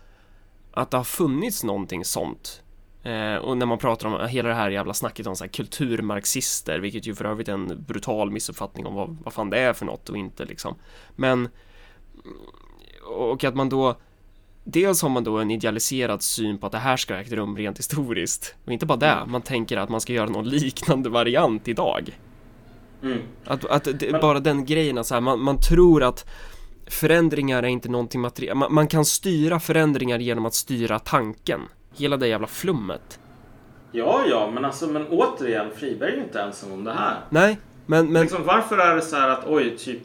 [0.75, 2.61] att det har funnits någonting sånt.
[3.03, 6.79] Eh, och när man pratar om hela det här jävla snacket om så här kulturmarxister,
[6.79, 9.85] vilket ju för övrigt är en brutal missuppfattning om vad, vad fan det är för
[9.85, 10.75] något och inte liksom.
[11.15, 11.49] Men
[13.05, 13.95] och att man då
[14.67, 17.57] Dels har man då en idealiserad syn på att det här ska ha ägt rum
[17.57, 21.67] rent historiskt och inte bara det, man tänker att man ska göra någon liknande variant
[21.67, 22.19] idag.
[23.03, 23.19] Mm.
[23.45, 26.29] Att, att det, bara den grejen att så här, man, man tror att
[26.87, 28.57] förändringar är inte någonting materiellt.
[28.57, 31.61] Man, man kan styra förändringar genom att styra tanken.
[31.97, 33.19] Hela det jävla flummet.
[33.91, 37.19] Ja, ja, men alltså, men återigen, Friberg är ju inte ensam om det här.
[37.29, 40.01] Nej, men, men Liksom, varför är det så här att oj, typ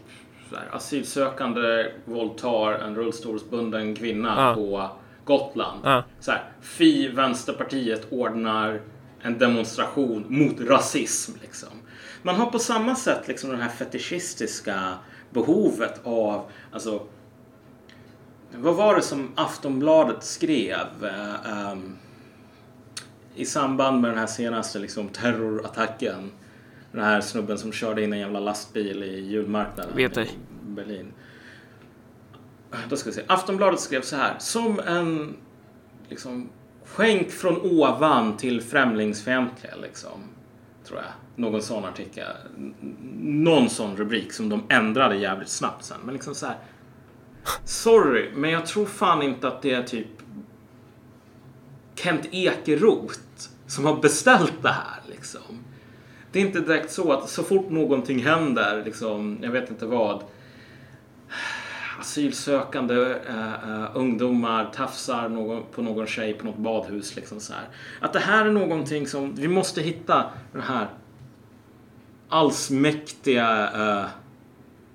[0.50, 4.54] så här, asylsökande våldtar en rullstolsbunden kvinna Ja.
[4.54, 4.90] på
[5.24, 5.80] Gotland.
[5.84, 6.04] Ja.
[6.20, 8.80] Så här, Fi Vänsterpartiet ordnar
[9.22, 11.32] en demonstration mot rasism.
[11.42, 11.68] Liksom.
[12.22, 14.80] Man har på samma sätt liksom det här fetischistiska
[15.30, 17.02] behovet av, alltså
[18.56, 21.96] vad var det som Aftonbladet skrev eh, ehm,
[23.34, 26.30] i samband med den här senaste liksom, terrorattacken?
[26.92, 30.30] Den här snubben som körde in en jävla lastbil i julmarknaden Vet i.
[30.62, 31.12] Berlin.
[32.88, 33.22] Då ska vi se.
[33.26, 34.34] Aftonbladet skrev så här.
[34.38, 35.36] Som en
[36.08, 36.48] liksom,
[36.84, 39.76] skänk från ovan till främlingsfientliga.
[39.76, 40.20] Liksom,
[40.84, 41.12] tror jag.
[41.40, 42.36] Någon sån artikel.
[43.20, 45.96] Någon sån rubrik som de ändrade jävligt snabbt sen.
[46.04, 46.56] Men liksom så här.
[47.64, 50.06] Sorry, men jag tror fan inte att det är typ
[51.94, 53.20] Kent Ekeroth
[53.66, 55.02] som har beställt det här.
[55.06, 55.64] Liksom.
[56.32, 60.24] Det är inte direkt så att så fort någonting händer, liksom, jag vet inte vad,
[62.00, 67.16] asylsökande eh, eh, ungdomar tafsar någon, på någon tjej på något badhus.
[67.16, 67.68] Liksom så här.
[68.00, 70.88] Att det här är någonting som, vi måste hitta den här
[72.30, 74.08] allsmäktiga eh,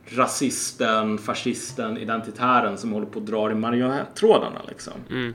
[0.06, 4.62] rasisten, fascisten, identitären som håller på att dra i marionettrådarna.
[4.68, 4.94] Liksom.
[5.10, 5.34] Mm.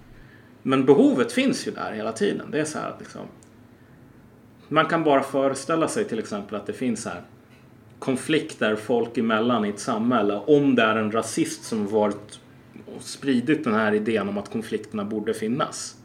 [0.63, 2.51] Men behovet finns ju där hela tiden.
[2.51, 3.23] Det är så här att liksom,
[4.69, 7.23] man kan bara föreställa sig till exempel att det finns här
[7.99, 12.41] konflikter folk emellan i ett samhälle om det är en rasist som varit
[12.97, 15.97] och spridit den här idén om att konflikterna borde finnas.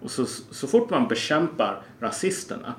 [0.00, 2.74] Och så, så fort man bekämpar rasisterna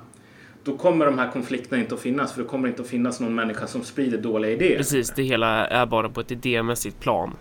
[0.64, 3.34] då kommer de här konflikterna inte att finnas för det kommer inte att finnas någon
[3.34, 4.76] människa som sprider dåliga idéer.
[4.76, 7.36] precis, det hela är bara på ett idémässigt plan.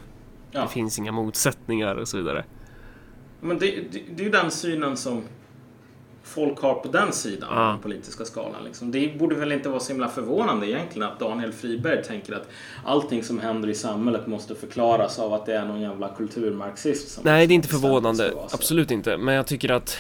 [0.52, 0.62] Ja.
[0.62, 2.46] Det finns inga motsättningar och så vidare.
[3.42, 5.24] Men det, det, det är ju den synen som
[6.24, 7.62] folk har på den sidan Ja.
[7.62, 8.64] den politiska skalan.
[8.64, 8.92] Liksom.
[8.92, 12.48] Det borde väl inte vara så himla förvånande egentligen att Daniel Friberg tänker att
[12.86, 17.24] allting som händer i samhället måste förklaras av att det är någon jävla kulturmarxist som
[17.26, 18.34] Nej, det är inte förvånande.
[18.52, 19.18] Absolut inte.
[19.18, 19.98] Men jag tycker att...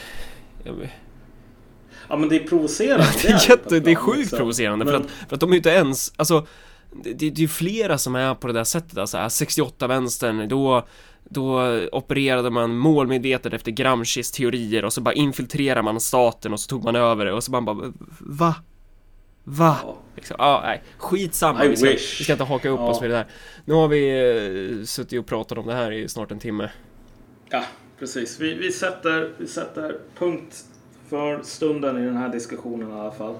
[2.10, 3.05] Ja men det är provocerande.
[3.22, 4.38] Det är, jätte, det är sjukt liksom.
[4.38, 6.47] provocerande Men- för, att, för att de är ju inte ens, alltså
[7.03, 10.88] det, det är ju flera som är på det där sättet, alltså 68-vänstern, då
[11.32, 16.68] då opererade man målmedvetet efter Gramscis teorier och så bara infiltrerar man staten och så
[16.68, 18.55] tog man över det och så man bara Va?
[19.43, 19.78] Va?
[19.84, 19.97] Ja.
[20.16, 22.88] Liksom, ja, nej, skitsamma, vi ska, vi ska inte haka upp Ja.
[22.89, 23.28] oss vid det där
[23.66, 24.10] Nu har vi
[24.80, 26.70] eh, suttit och pratat om det här i snart en timme
[27.49, 27.64] Ja,
[27.99, 28.39] precis.
[28.39, 30.64] Vi, vi, sätter, vi sätter punkt
[31.10, 33.36] för stunden i den här diskussionen i alla fall.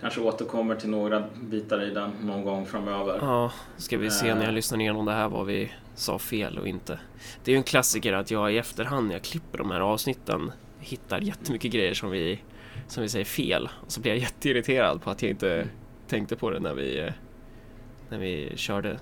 [0.00, 3.18] Kanske återkommer till några bitar i den någon gång framöver.
[3.20, 4.54] Ja, ska vi se när jag Eh.
[4.54, 6.98] lyssnar igenom det här vad vi sa fel och inte.
[7.44, 10.52] Det är ju en klassiker att jag i efterhand när jag klipper de här avsnitten
[10.80, 12.40] hittar jättemycket grejer som vi,
[12.88, 13.68] som vi säger fel.
[13.86, 15.66] Och så blir jag jätteirriterad på att jag inte
[16.08, 17.10] tänkte på det när vi,
[18.08, 18.98] när vi körde,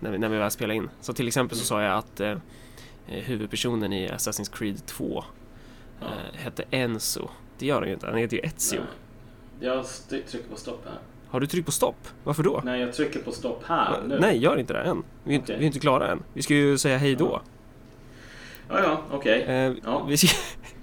[0.00, 0.88] när vi, när vi väl spelade in.
[1.00, 2.38] Så till exempel så sa jag att eh, eh,
[3.24, 5.24] huvudpersonen i Assassin's Creed 2
[6.00, 6.06] Ja.
[6.06, 7.28] eh, hette Enzo.
[7.58, 8.78] Det gör han ju inte, han heter ju Ezio.
[8.78, 8.86] Nej.
[9.60, 10.98] Jag trycker på stopp här.
[11.28, 12.08] Har du tryckt på stopp?
[12.24, 12.60] Varför då?
[12.64, 14.18] Nej, jag trycker på stopp här nu.
[14.20, 15.02] Nej, gör inte det än.
[15.24, 15.56] Vi är, inte, Okej.
[15.58, 16.22] vi är inte klara än.
[16.34, 17.40] Vi ska ju säga hej då.
[18.68, 19.42] Ja, ja, okej.
[19.42, 20.04] Eh, Ja.
[20.08, 20.28] vi ska,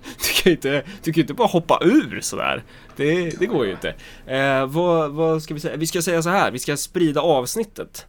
[0.04, 2.64] du, kan ju inte, du kan ju inte bara hoppa ur sådär.
[2.96, 3.96] Det, det går ju inte.
[4.26, 5.78] Eh, vad, vad ska vi säga?
[5.78, 8.08] Vi ska säga så här, vi ska sprida avsnittet.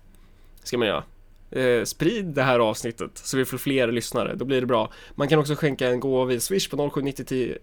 [0.62, 1.04] Ska man göra.
[1.52, 4.92] Eh, sprid det här avsnittet så vi får fler lyssnare, då blir det bra.
[5.14, 7.58] Man kan också skänka en gåva via Swish på 0790 10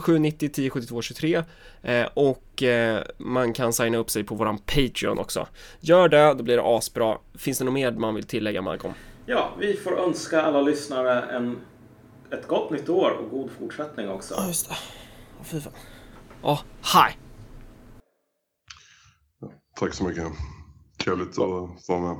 [0.00, 1.42] 0790 10 72 23
[1.82, 5.46] eh, och eh, man kan signa upp sig på våran Patreon också.
[5.80, 7.18] Gör det, då blir det asbra.
[7.34, 8.94] Finns det något mer man vill tillägga Malcolm?
[9.26, 11.58] Ja, vi får önska alla lyssnare en,
[12.30, 14.34] ett gott nytt år och god fortsättning också.
[14.46, 14.76] just det.
[15.38, 15.72] Åh, fy fan.
[16.42, 17.18] Åh, hej!
[19.76, 20.24] Tack så mycket.
[21.04, 22.16] Trevligt att vara med.